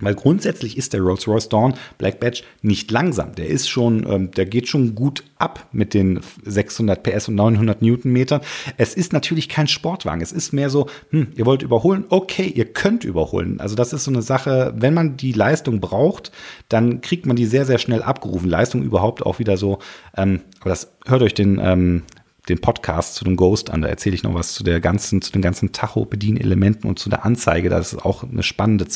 Weil 0.00 0.16
grundsätzlich 0.16 0.76
ist 0.76 0.92
der 0.92 1.02
Rolls-Royce 1.02 1.48
Dawn 1.48 1.74
Black 1.98 2.18
Badge 2.18 2.42
nicht 2.62 2.90
langsam. 2.90 3.36
Der 3.36 3.46
ist 3.46 3.68
schon, 3.68 4.04
ähm, 4.10 4.30
der 4.32 4.44
geht 4.44 4.66
schon 4.66 4.96
gut 4.96 5.22
ab 5.38 5.68
mit 5.70 5.94
den 5.94 6.20
600 6.42 7.00
PS 7.00 7.28
und 7.28 7.36
900 7.36 7.80
Newtonmetern. 7.80 8.40
Es 8.76 8.94
ist 8.94 9.12
natürlich 9.12 9.48
kein 9.48 9.68
Sportwagen. 9.68 10.20
Es 10.20 10.32
ist 10.32 10.52
mehr 10.52 10.68
so, 10.68 10.88
hm, 11.10 11.28
ihr 11.36 11.46
wollt 11.46 11.62
überholen, 11.62 12.06
okay, 12.08 12.46
ihr 12.46 12.64
könnt 12.64 13.04
überholen. 13.04 13.60
Also 13.60 13.76
das 13.76 13.92
ist 13.92 14.02
so 14.02 14.10
eine 14.10 14.22
Sache, 14.22 14.74
wenn 14.76 14.94
man 14.94 15.16
die 15.16 15.32
Leistung 15.32 15.80
braucht, 15.80 16.32
dann 16.68 17.00
kriegt 17.00 17.24
man 17.26 17.36
die 17.36 17.46
sehr, 17.46 17.64
sehr 17.64 17.78
schnell 17.78 18.02
abgerufen. 18.02 18.50
Leistung 18.50 18.82
überhaupt 18.82 19.24
auch 19.24 19.38
wieder 19.38 19.56
so, 19.56 19.78
ähm, 20.16 20.40
aber 20.60 20.70
das 20.70 20.92
hört 21.06 21.22
euch 21.22 21.34
den 21.34 21.60
ähm, 21.62 22.02
den 22.48 22.60
Podcast 22.60 23.14
zu 23.14 23.24
dem 23.24 23.36
Ghost 23.36 23.70
an. 23.70 23.82
Da 23.82 23.88
erzähle 23.88 24.14
ich 24.14 24.22
noch 24.22 24.34
was 24.34 24.52
zu 24.52 24.64
der 24.64 24.80
ganzen, 24.80 25.22
zu 25.22 25.32
den 25.32 25.42
ganzen 25.42 25.72
Tacho-Bedienelementen 25.72 26.88
und 26.88 26.98
zu 26.98 27.08
der 27.08 27.24
Anzeige. 27.24 27.68
Das 27.68 27.92
ist 27.92 28.04
auch 28.04 28.22
eine 28.22 28.42
spannende 28.42 28.86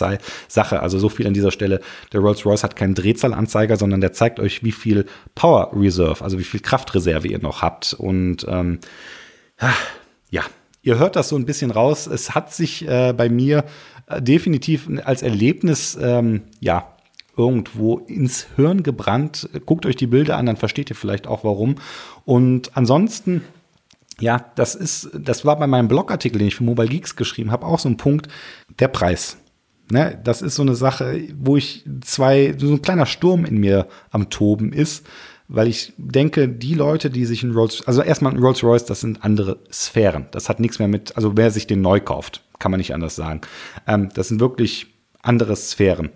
Sache. 0.48 0.80
Also 0.80 0.98
so 0.98 1.08
viel 1.08 1.26
an 1.26 1.34
dieser 1.34 1.50
Stelle. 1.50 1.80
Der 2.12 2.20
Rolls-Royce 2.20 2.64
hat 2.64 2.76
keinen 2.76 2.94
Drehzahlanzeiger, 2.94 3.76
sondern 3.76 4.00
der 4.00 4.12
zeigt 4.12 4.38
euch, 4.38 4.62
wie 4.64 4.72
viel 4.72 5.06
Power 5.34 5.70
Reserve, 5.74 6.22
also 6.22 6.38
wie 6.38 6.44
viel 6.44 6.60
Kraftreserve 6.60 7.28
ihr 7.28 7.40
noch 7.40 7.62
habt. 7.62 7.94
Und 7.94 8.46
ähm, 8.48 8.80
ja, 10.30 10.42
ihr 10.82 10.98
hört 10.98 11.16
das 11.16 11.30
so 11.30 11.36
ein 11.36 11.46
bisschen 11.46 11.70
raus. 11.70 12.06
Es 12.06 12.34
hat 12.34 12.52
sich 12.52 12.86
äh, 12.86 13.14
bei 13.16 13.28
mir 13.28 13.64
äh, 14.06 14.20
definitiv 14.20 14.88
als 15.04 15.22
Erlebnis, 15.22 15.98
ähm, 16.00 16.42
ja, 16.60 16.94
irgendwo 17.38 17.98
ins 17.98 18.48
Hirn 18.56 18.82
gebrannt. 18.82 19.48
Guckt 19.64 19.86
euch 19.86 19.94
die 19.94 20.08
Bilder 20.08 20.36
an, 20.36 20.46
dann 20.46 20.56
versteht 20.56 20.90
ihr 20.90 20.96
vielleicht 20.96 21.28
auch 21.28 21.44
warum. 21.44 21.76
Und 22.28 22.76
ansonsten, 22.76 23.40
ja, 24.20 24.52
das 24.54 24.74
ist, 24.74 25.08
das 25.14 25.46
war 25.46 25.58
bei 25.58 25.66
meinem 25.66 25.88
Blogartikel, 25.88 26.38
den 26.38 26.48
ich 26.48 26.56
für 26.56 26.62
Mobile 26.62 26.88
Geeks 26.88 27.16
geschrieben 27.16 27.50
habe, 27.50 27.64
auch 27.64 27.78
so 27.78 27.88
ein 27.88 27.96
Punkt, 27.96 28.28
der 28.80 28.88
Preis. 28.88 29.38
Ne, 29.90 30.20
das 30.22 30.42
ist 30.42 30.56
so 30.56 30.60
eine 30.60 30.74
Sache, 30.74 31.22
wo 31.38 31.56
ich 31.56 31.86
zwei, 32.02 32.54
so 32.58 32.70
ein 32.70 32.82
kleiner 32.82 33.06
Sturm 33.06 33.46
in 33.46 33.56
mir 33.56 33.86
am 34.10 34.28
Toben 34.28 34.74
ist, 34.74 35.06
weil 35.48 35.68
ich 35.68 35.94
denke, 35.96 36.50
die 36.50 36.74
Leute, 36.74 37.08
die 37.08 37.24
sich 37.24 37.42
ein 37.44 37.52
Rolls, 37.52 37.82
also 37.86 38.02
erstmal 38.02 38.34
ein 38.34 38.38
Rolls 38.40 38.62
Royce, 38.62 38.84
das 38.84 39.00
sind 39.00 39.24
andere 39.24 39.60
Sphären. 39.72 40.26
Das 40.32 40.50
hat 40.50 40.60
nichts 40.60 40.78
mehr 40.78 40.88
mit, 40.88 41.16
also 41.16 41.34
wer 41.34 41.50
sich 41.50 41.66
den 41.66 41.80
neu 41.80 41.98
kauft, 41.98 42.44
kann 42.58 42.70
man 42.70 42.76
nicht 42.76 42.92
anders 42.92 43.16
sagen. 43.16 43.40
Ähm, 43.86 44.10
das 44.12 44.28
sind 44.28 44.38
wirklich 44.38 44.88
andere 45.22 45.56
Sphären. 45.56 46.10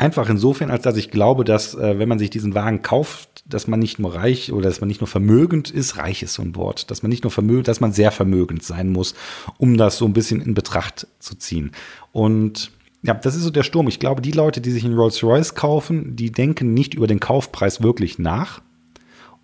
Einfach 0.00 0.30
insofern, 0.30 0.70
als 0.70 0.82
dass 0.82 0.96
ich 0.96 1.10
glaube, 1.10 1.44
dass 1.44 1.74
äh, 1.74 1.98
wenn 1.98 2.08
man 2.08 2.18
sich 2.18 2.30
diesen 2.30 2.54
Wagen 2.54 2.80
kauft, 2.80 3.44
dass 3.46 3.66
man 3.66 3.78
nicht 3.78 3.98
nur 3.98 4.14
reich 4.14 4.50
oder 4.50 4.66
dass 4.70 4.80
man 4.80 4.88
nicht 4.88 5.02
nur 5.02 5.08
vermögend 5.08 5.70
ist, 5.70 5.98
reich 5.98 6.22
ist 6.22 6.32
so 6.32 6.40
ein 6.40 6.56
Wort, 6.56 6.90
dass 6.90 7.02
man 7.02 7.10
nicht 7.10 7.22
nur 7.22 7.30
vermögend, 7.30 7.68
dass 7.68 7.80
man 7.80 7.92
sehr 7.92 8.10
vermögend 8.10 8.62
sein 8.62 8.88
muss, 8.88 9.14
um 9.58 9.76
das 9.76 9.98
so 9.98 10.06
ein 10.06 10.14
bisschen 10.14 10.40
in 10.40 10.54
Betracht 10.54 11.06
zu 11.18 11.34
ziehen. 11.34 11.72
Und 12.12 12.70
ja, 13.02 13.12
das 13.12 13.36
ist 13.36 13.42
so 13.42 13.50
der 13.50 13.62
Sturm. 13.62 13.88
Ich 13.88 13.98
glaube, 13.98 14.22
die 14.22 14.32
Leute, 14.32 14.62
die 14.62 14.70
sich 14.70 14.86
einen 14.86 14.96
Rolls-Royce 14.96 15.54
kaufen, 15.54 16.16
die 16.16 16.32
denken 16.32 16.72
nicht 16.72 16.94
über 16.94 17.06
den 17.06 17.20
Kaufpreis 17.20 17.82
wirklich 17.82 18.18
nach, 18.18 18.62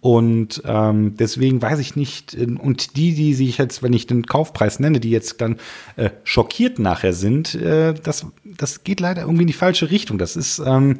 und 0.01 0.63
ähm, 0.65 1.17
deswegen 1.17 1.61
weiß 1.61 1.79
ich 1.79 1.97
nicht, 1.97 2.35
äh, 2.35 2.47
und 2.47 2.97
die, 2.97 3.15
die 3.15 3.35
sich 3.35 3.59
jetzt, 3.59 3.83
wenn 3.83 3.93
ich 3.93 4.07
den 4.07 4.27
Kaufpreis 4.27 4.79
nenne, 4.79 5.01
die 5.01 5.11
jetzt 5.11 5.41
dann 5.41 5.57
äh, 5.97 6.11
schockiert 6.25 6.79
nachher 6.79 7.13
sind, 7.13 7.55
äh, 7.55 7.95
das, 7.95 8.27
das 8.45 8.85
geht 8.85 9.01
leider 9.01 9.23
irgendwie 9.23 9.43
in 9.43 9.49
die 9.49 9.53
falsche 9.53 9.91
Richtung. 9.91 10.19
Das 10.19 10.37
ist, 10.37 10.61
ähm, 10.65 10.99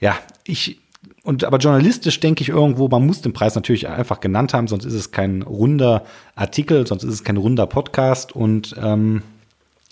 ja, 0.00 0.16
ich, 0.44 0.80
und 1.22 1.44
aber 1.44 1.58
journalistisch 1.58 2.18
denke 2.18 2.42
ich 2.42 2.48
irgendwo, 2.48 2.88
man 2.88 3.06
muss 3.06 3.22
den 3.22 3.32
Preis 3.32 3.54
natürlich 3.54 3.88
einfach 3.88 4.20
genannt 4.20 4.54
haben, 4.54 4.66
sonst 4.66 4.84
ist 4.84 4.94
es 4.94 5.12
kein 5.12 5.42
runder 5.42 6.04
Artikel, 6.34 6.86
sonst 6.86 7.04
ist 7.04 7.14
es 7.14 7.24
kein 7.24 7.36
runder 7.36 7.66
Podcast. 7.66 8.34
Und 8.34 8.74
ähm, 8.76 9.22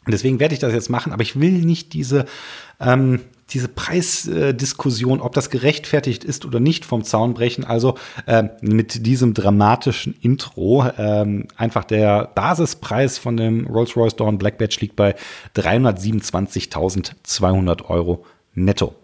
deswegen 0.08 0.40
werde 0.40 0.54
ich 0.54 0.60
das 0.60 0.72
jetzt 0.72 0.90
machen, 0.90 1.12
aber 1.12 1.22
ich 1.22 1.38
will 1.38 1.64
nicht 1.64 1.92
diese 1.92 2.26
ähm, 2.80 3.20
diese 3.52 3.68
Preisdiskussion, 3.68 5.20
ob 5.20 5.34
das 5.34 5.50
gerechtfertigt 5.50 6.24
ist 6.24 6.44
oder 6.44 6.58
nicht, 6.60 6.84
vom 6.84 7.04
Zaun 7.04 7.34
brechen. 7.34 7.64
Also 7.64 7.96
äh, 8.26 8.44
mit 8.60 9.06
diesem 9.06 9.34
dramatischen 9.34 10.16
Intro. 10.20 10.84
Äh, 10.84 11.44
einfach 11.56 11.84
der 11.84 12.30
Basispreis 12.34 13.18
von 13.18 13.36
dem 13.36 13.66
Rolls-Royce 13.66 14.16
Dawn 14.16 14.38
Black 14.38 14.58
Badge 14.58 14.78
liegt 14.80 14.96
bei 14.96 15.14
327.200 15.54 17.84
Euro 17.86 18.24
netto 18.54 18.96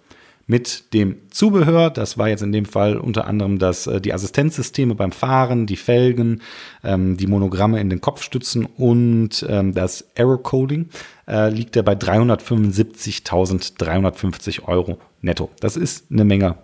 mit 0.47 0.93
dem 0.95 1.17
Zubehör. 1.31 1.91
Das 1.91 2.17
war 2.19 2.29
jetzt 2.29 2.43
in 2.43 2.53
dem 2.53 2.67
Fall 2.67 2.97
unter 2.97 3.27
anderem 3.27 3.59
das, 3.59 3.87
äh, 3.87 4.01
die 4.01 4.13
Assistenzsysteme 4.13 4.95
beim 4.95 5.13
Fahren, 5.13 5.67
die 5.67 5.77
Felgen, 5.77 6.43
ähm, 6.85 7.17
die 7.17 7.27
Monogramme 7.27 7.81
in 7.81 7.91
den 7.91 8.01
Kopfstützen 8.01 8.65
und 8.65 9.45
ähm, 9.49 9.75
das 9.75 10.03
Error 10.15 10.41
Coding 10.43 10.89
äh, 11.27 11.51
liegt 11.51 11.75
er 11.77 11.83
bei 11.83 11.95
375.350 11.95 14.63
Euro 14.65 14.99
netto. 15.21 15.51
Das 15.61 15.77
ist 15.77 16.11
eine 16.11 16.25
Menge 16.25 16.57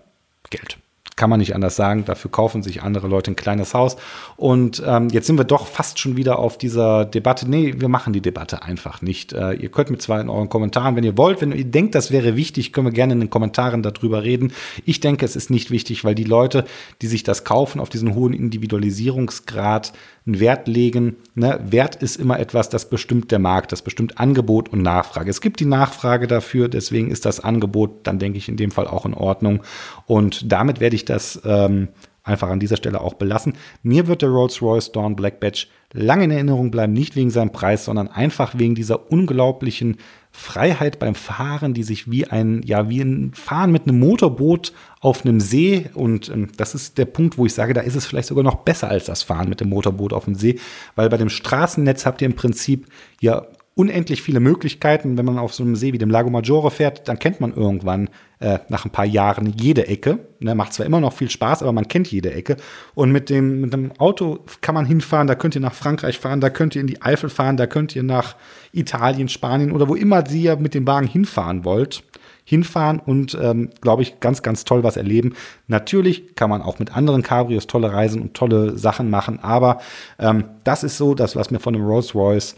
Geld 0.51 0.79
kann 1.17 1.31
man 1.31 1.41
nicht 1.41 1.55
anders 1.55 1.77
sagen. 1.77 2.05
Dafür 2.05 2.31
kaufen 2.31 2.63
sich 2.63 2.83
andere 2.83 3.07
Leute 3.07 3.31
ein 3.31 3.37
kleines 3.37 3.75
Haus. 3.75 3.97
Und 4.37 4.83
ähm, 4.87 5.09
jetzt 5.09 5.27
sind 5.27 5.39
wir 5.39 5.45
doch 5.45 5.67
fast 5.67 5.99
schon 5.99 6.17
wieder 6.17 6.39
auf 6.39 6.59
dieser 6.59 7.05
Debatte. 7.05 7.49
Nee, 7.49 7.75
wir 7.79 7.89
machen 7.89 8.13
die 8.13 8.21
Debatte 8.21 8.63
einfach 8.63 9.03
nicht. 9.03 9.33
Äh, 9.33 9.55
ihr 9.55 9.71
könnt 9.71 9.91
mit 9.91 10.01
zwei 10.01 10.21
in 10.21 10.31
euren 10.31 10.49
Kommentaren, 10.49 10.97
wenn 10.97 11.05
ihr 11.05 11.17
wollt, 11.19 11.41
wenn 11.41 11.53
ihr 11.53 11.65
denkt, 11.65 11.95
das 11.95 12.11
wäre 12.11 12.37
wichtig, 12.37 12.73
können 12.73 12.87
wir 12.87 12.93
gerne 12.93 13.13
in 13.13 13.21
den 13.21 13.31
Kommentaren 13.31 13.83
darüber 13.83 14.23
reden. 14.23 14.53
Ich 14.85 15.01
denke, 15.01 15.25
es 15.25 15.37
ist 15.37 15.51
nicht 15.51 15.71
wichtig, 15.71 16.05
weil 16.05 16.15
die 16.15 16.25
Leute, 16.25 16.65
die 17.03 17.07
sich 17.07 17.23
das 17.23 17.45
kaufen, 17.45 17.81
auf 17.81 17.89
diesen 17.89 18.15
hohen 18.15 18.33
Individualisierungsgrad 18.33 19.93
einen 20.27 20.41
Wert 20.41 20.69
legen. 20.69 21.17
Ne? 21.35 21.59
Wert 21.65 21.97
ist 21.97 22.17
immer 22.17 22.39
etwas, 22.39 22.69
das 22.69 22.89
bestimmt 22.89 23.31
der 23.31 23.39
Markt, 23.39 23.73
das 23.73 23.83
bestimmt 23.83 24.19
Angebot 24.19 24.69
und 24.69 24.83
Nachfrage. 24.83 25.31
Es 25.31 25.41
gibt 25.41 25.61
die 25.61 25.67
Nachfrage 25.67 26.27
dafür, 26.27 26.69
deswegen 26.69 27.11
ist 27.11 27.25
das 27.25 27.41
Angebot 27.41 28.07
dann, 28.07 28.19
denke 28.19 28.39
ich, 28.39 28.49
in 28.49 28.57
dem 28.57 28.71
Fall 28.71 28.87
auch 28.87 29.07
in 29.07 29.15
Ordnung. 29.15 29.63
Und 30.07 30.53
damit 30.53 30.81
werde 30.81 30.97
ich 30.97 31.05
das 31.05 31.41
ähm, 31.45 31.89
einfach 32.25 32.51
an 32.51 32.61
dieser 32.61 32.77
Stelle 32.77 33.01
auch 33.01 33.15
belassen. 33.15 33.55
Mir 33.83 34.07
wird 34.07 34.23
der 34.23 34.29
Rolls-Royce 34.29 34.93
Dawn 34.93 35.17
Black 35.17 35.41
Badge 35.41 35.67
lange 35.93 36.25
in 36.25 36.31
Erinnerung 36.31 36.71
bleiben, 36.71 36.93
nicht 36.93 37.17
wegen 37.17 37.31
seinem 37.31 37.51
Preis, 37.51 37.85
sondern 37.85 38.09
einfach 38.09 38.57
wegen 38.57 38.75
dieser 38.75 39.11
unglaublichen 39.11 39.97
Freiheit 40.35 40.99
beim 40.99 41.15
Fahren, 41.15 41.75
die 41.75 41.83
sich 41.83 42.11
wie 42.11 42.27
ein, 42.27 42.63
ja, 42.65 42.89
wie 42.89 43.03
ein 43.03 43.33
Fahren 43.35 43.71
mit 43.71 43.87
einem 43.87 44.01
Motorboot 44.01 44.73
auf 45.01 45.25
einem 45.25 45.41
See 45.41 45.91
und 45.95 46.31
ähm, 46.31 46.49
das 46.57 46.75
ist 46.75 46.97
der 46.97 47.05
Punkt, 47.05 47.37
wo 47.37 47.45
ich 47.45 47.53
sage, 47.53 47.75
da 47.75 47.83
ist 47.83 47.95
es 47.95 48.07
vielleicht 48.07 48.29
sogar 48.29 48.43
noch 48.43 48.57
besser 48.57 48.89
als 48.89 49.05
das 49.05 49.23
Fahren 49.23 49.51
mit 49.51 49.61
dem 49.61 49.69
Motorboot 49.69 50.13
auf 50.15 50.25
dem 50.25 50.35
See, 50.35 50.59
weil 50.95 51.11
bei 51.11 51.19
dem 51.19 51.29
Straßennetz 51.29 52.07
habt 52.07 52.23
ihr 52.23 52.27
im 52.27 52.35
Prinzip 52.35 52.87
ja 53.21 53.47
unendlich 53.75 54.23
viele 54.23 54.41
Möglichkeiten. 54.41 55.17
Wenn 55.17 55.25
man 55.25 55.39
auf 55.39 55.55
so 55.55 55.63
einem 55.63 55.77
See 55.77 55.93
wie 55.93 55.99
dem 55.99 56.11
Lago 56.11 56.29
Maggiore 56.29 56.71
fährt, 56.71 57.09
dann 57.09 57.19
kennt 57.19 57.41
man 57.41 57.55
irgendwann 57.55 58.11
äh, 58.39 58.59
nach 58.69 58.85
ein 58.85 58.91
paar 58.91 59.07
Jahren 59.07 59.55
jede 59.57 59.87
Ecke. 59.87 60.19
Ne, 60.41 60.55
macht 60.55 60.75
zwar 60.75 60.85
immer 60.85 61.01
noch 61.01 61.15
viel 61.15 61.31
Spaß, 61.31 61.63
aber 61.63 61.73
man 61.73 61.89
kennt 61.89 62.11
jede 62.11 62.33
Ecke. 62.35 62.57
Und 62.95 63.13
mit 63.13 63.31
dem, 63.31 63.63
mit 63.63 63.73
dem 63.73 63.93
Auto 63.99 64.41
kann 64.61 64.75
man 64.75 64.85
hinfahren, 64.85 65.27
da 65.27 65.35
könnt 65.35 65.55
ihr 65.55 65.61
nach 65.61 65.75
Frankreich 65.75 66.19
fahren, 66.19 66.41
da 66.41 66.51
könnt 66.51 66.75
ihr 66.75 66.83
in 66.83 66.87
die 66.87 67.01
Eifel 67.01 67.31
fahren, 67.31 67.57
da 67.57 67.67
könnt 67.67 67.97
ihr 67.97 68.03
nach 68.03 68.37
Italien, 68.73 69.29
Spanien 69.29 69.73
oder 69.73 69.89
wo 69.89 69.95
immer 69.95 70.29
ihr 70.31 70.57
mit 70.57 70.75
dem 70.75 70.87
Wagen 70.87 71.07
hinfahren 71.07 71.65
wollt 71.65 72.03
hinfahren 72.45 72.99
und, 72.99 73.39
ähm, 73.41 73.71
glaube 73.81 74.03
ich, 74.03 74.19
ganz, 74.19 74.43
ganz 74.43 74.65
toll 74.65 74.83
was 74.83 74.97
erleben. 74.97 75.35
Natürlich 75.69 76.35
kann 76.35 76.51
man 76.51 76.61
auch 76.61 76.81
mit 76.81 76.97
anderen 76.97 77.23
Cabrios 77.23 77.69
tolle 77.69 77.93
Reisen 77.93 78.21
und 78.21 78.35
tolle 78.35 78.77
Sachen 78.77 79.11
machen, 79.11 79.39
aber 79.41 79.81
ähm, 80.19 80.45
das 80.65 80.83
ist 80.83 80.97
so 80.97 81.15
das, 81.15 81.37
was 81.37 81.51
mir 81.51 81.61
von 81.61 81.73
dem 81.73 81.85
Rolls 81.85 82.15
Royce 82.15 82.57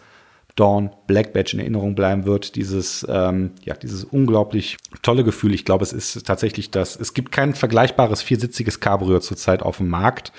Dawn 0.57 0.91
Black 1.07 1.33
Badge 1.33 1.55
in 1.55 1.61
Erinnerung 1.61 1.95
bleiben 1.95 2.27
wird. 2.27 2.55
Dieses, 2.57 3.05
ähm, 3.09 3.53
ja, 3.65 3.75
dieses 3.75 4.05
unglaublich 4.05 4.77
tolle 5.03 5.25
Gefühl. 5.25 5.53
Ich 5.53 5.65
glaube, 5.65 5.83
es 5.83 5.93
ist 5.93 6.27
tatsächlich 6.27 6.71
das, 6.71 6.99
es 6.99 7.15
gibt 7.15 7.33
kein 7.33 7.55
vergleichbares 7.55 8.23
viersitziges 8.23 8.81
Cabrio 8.81 9.19
zurzeit 9.21 9.63
auf 9.63 9.79
dem 9.79 9.89
Markt. 9.89 10.33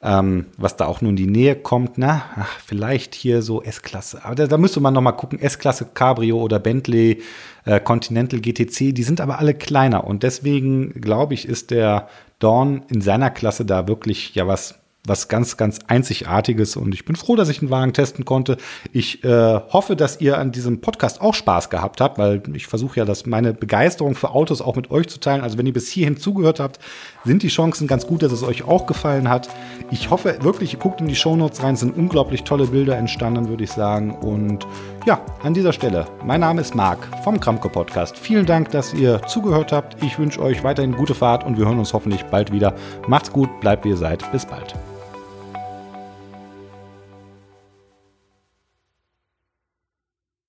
Ähm, 0.00 0.46
was 0.56 0.76
da 0.76 0.86
auch 0.86 1.00
nur 1.00 1.10
in 1.10 1.16
die 1.16 1.26
Nähe 1.26 1.56
kommt, 1.56 1.98
na, 1.98 2.22
ach, 2.36 2.60
vielleicht 2.64 3.16
hier 3.16 3.42
so 3.42 3.64
S-Klasse. 3.64 4.24
Aber 4.24 4.36
da, 4.36 4.46
da, 4.46 4.56
müsste 4.56 4.78
man 4.78 4.94
noch 4.94 5.00
mal 5.00 5.10
gucken, 5.10 5.40
S-Klasse 5.40 5.88
Cabrio 5.92 6.40
oder 6.40 6.60
Bentley 6.60 7.20
äh, 7.64 7.80
Continental 7.80 8.38
GTC, 8.38 8.94
die 8.94 9.02
sind 9.02 9.20
aber 9.20 9.40
alle 9.40 9.54
kleiner 9.54 10.06
und 10.06 10.22
deswegen 10.22 11.00
glaube 11.00 11.34
ich, 11.34 11.48
ist 11.48 11.72
der 11.72 12.08
Dawn 12.38 12.84
in 12.88 13.00
seiner 13.00 13.30
Klasse 13.30 13.64
da 13.64 13.88
wirklich 13.88 14.36
ja 14.36 14.46
was 14.46 14.77
was 15.08 15.28
ganz, 15.28 15.56
ganz 15.56 15.78
Einzigartiges 15.86 16.76
und 16.76 16.94
ich 16.94 17.04
bin 17.04 17.16
froh, 17.16 17.36
dass 17.36 17.48
ich 17.48 17.60
einen 17.60 17.70
Wagen 17.70 17.92
testen 17.92 18.24
konnte. 18.24 18.56
Ich 18.92 19.24
äh, 19.24 19.28
hoffe, 19.28 19.96
dass 19.96 20.20
ihr 20.20 20.38
an 20.38 20.52
diesem 20.52 20.80
Podcast 20.80 21.20
auch 21.20 21.34
Spaß 21.34 21.70
gehabt 21.70 22.00
habt, 22.00 22.18
weil 22.18 22.42
ich 22.54 22.66
versuche 22.66 23.00
ja, 23.00 23.04
dass 23.04 23.26
meine 23.26 23.52
Begeisterung 23.52 24.14
für 24.14 24.30
Autos 24.30 24.60
auch 24.60 24.76
mit 24.76 24.90
euch 24.90 25.08
zu 25.08 25.20
teilen. 25.20 25.42
Also 25.42 25.58
wenn 25.58 25.66
ihr 25.66 25.72
bis 25.72 25.88
hierhin 25.88 26.16
zugehört 26.16 26.60
habt, 26.60 26.78
sind 27.24 27.42
die 27.42 27.48
Chancen 27.48 27.86
ganz 27.86 28.06
gut, 28.06 28.22
dass 28.22 28.32
es 28.32 28.42
euch 28.42 28.64
auch 28.64 28.86
gefallen 28.86 29.28
hat. 29.28 29.48
Ich 29.90 30.10
hoffe 30.10 30.38
wirklich, 30.42 30.74
ihr 30.74 30.78
guckt 30.78 31.00
in 31.00 31.08
die 31.08 31.16
Shownotes 31.16 31.62
rein, 31.62 31.74
es 31.74 31.80
sind 31.80 31.96
unglaublich 31.96 32.44
tolle 32.44 32.66
Bilder 32.66 32.96
entstanden, 32.96 33.48
würde 33.48 33.64
ich 33.64 33.70
sagen. 33.70 34.14
Und 34.14 34.66
ja, 35.06 35.20
an 35.42 35.54
dieser 35.54 35.72
Stelle, 35.72 36.06
mein 36.24 36.40
Name 36.40 36.60
ist 36.60 36.74
Marc 36.74 36.98
vom 37.24 37.40
Kramko 37.40 37.68
Podcast. 37.68 38.16
Vielen 38.16 38.46
Dank, 38.46 38.70
dass 38.70 38.94
ihr 38.94 39.22
zugehört 39.26 39.72
habt. 39.72 40.02
Ich 40.02 40.18
wünsche 40.18 40.40
euch 40.40 40.64
weiterhin 40.64 40.92
gute 40.92 41.14
Fahrt 41.14 41.44
und 41.44 41.58
wir 41.58 41.66
hören 41.66 41.78
uns 41.78 41.92
hoffentlich 41.92 42.24
bald 42.24 42.52
wieder. 42.52 42.74
Macht's 43.06 43.32
gut, 43.32 43.48
bleibt 43.60 43.84
wie 43.84 43.90
ihr 43.90 43.96
seid. 43.96 44.30
Bis 44.32 44.44
bald. 44.44 44.74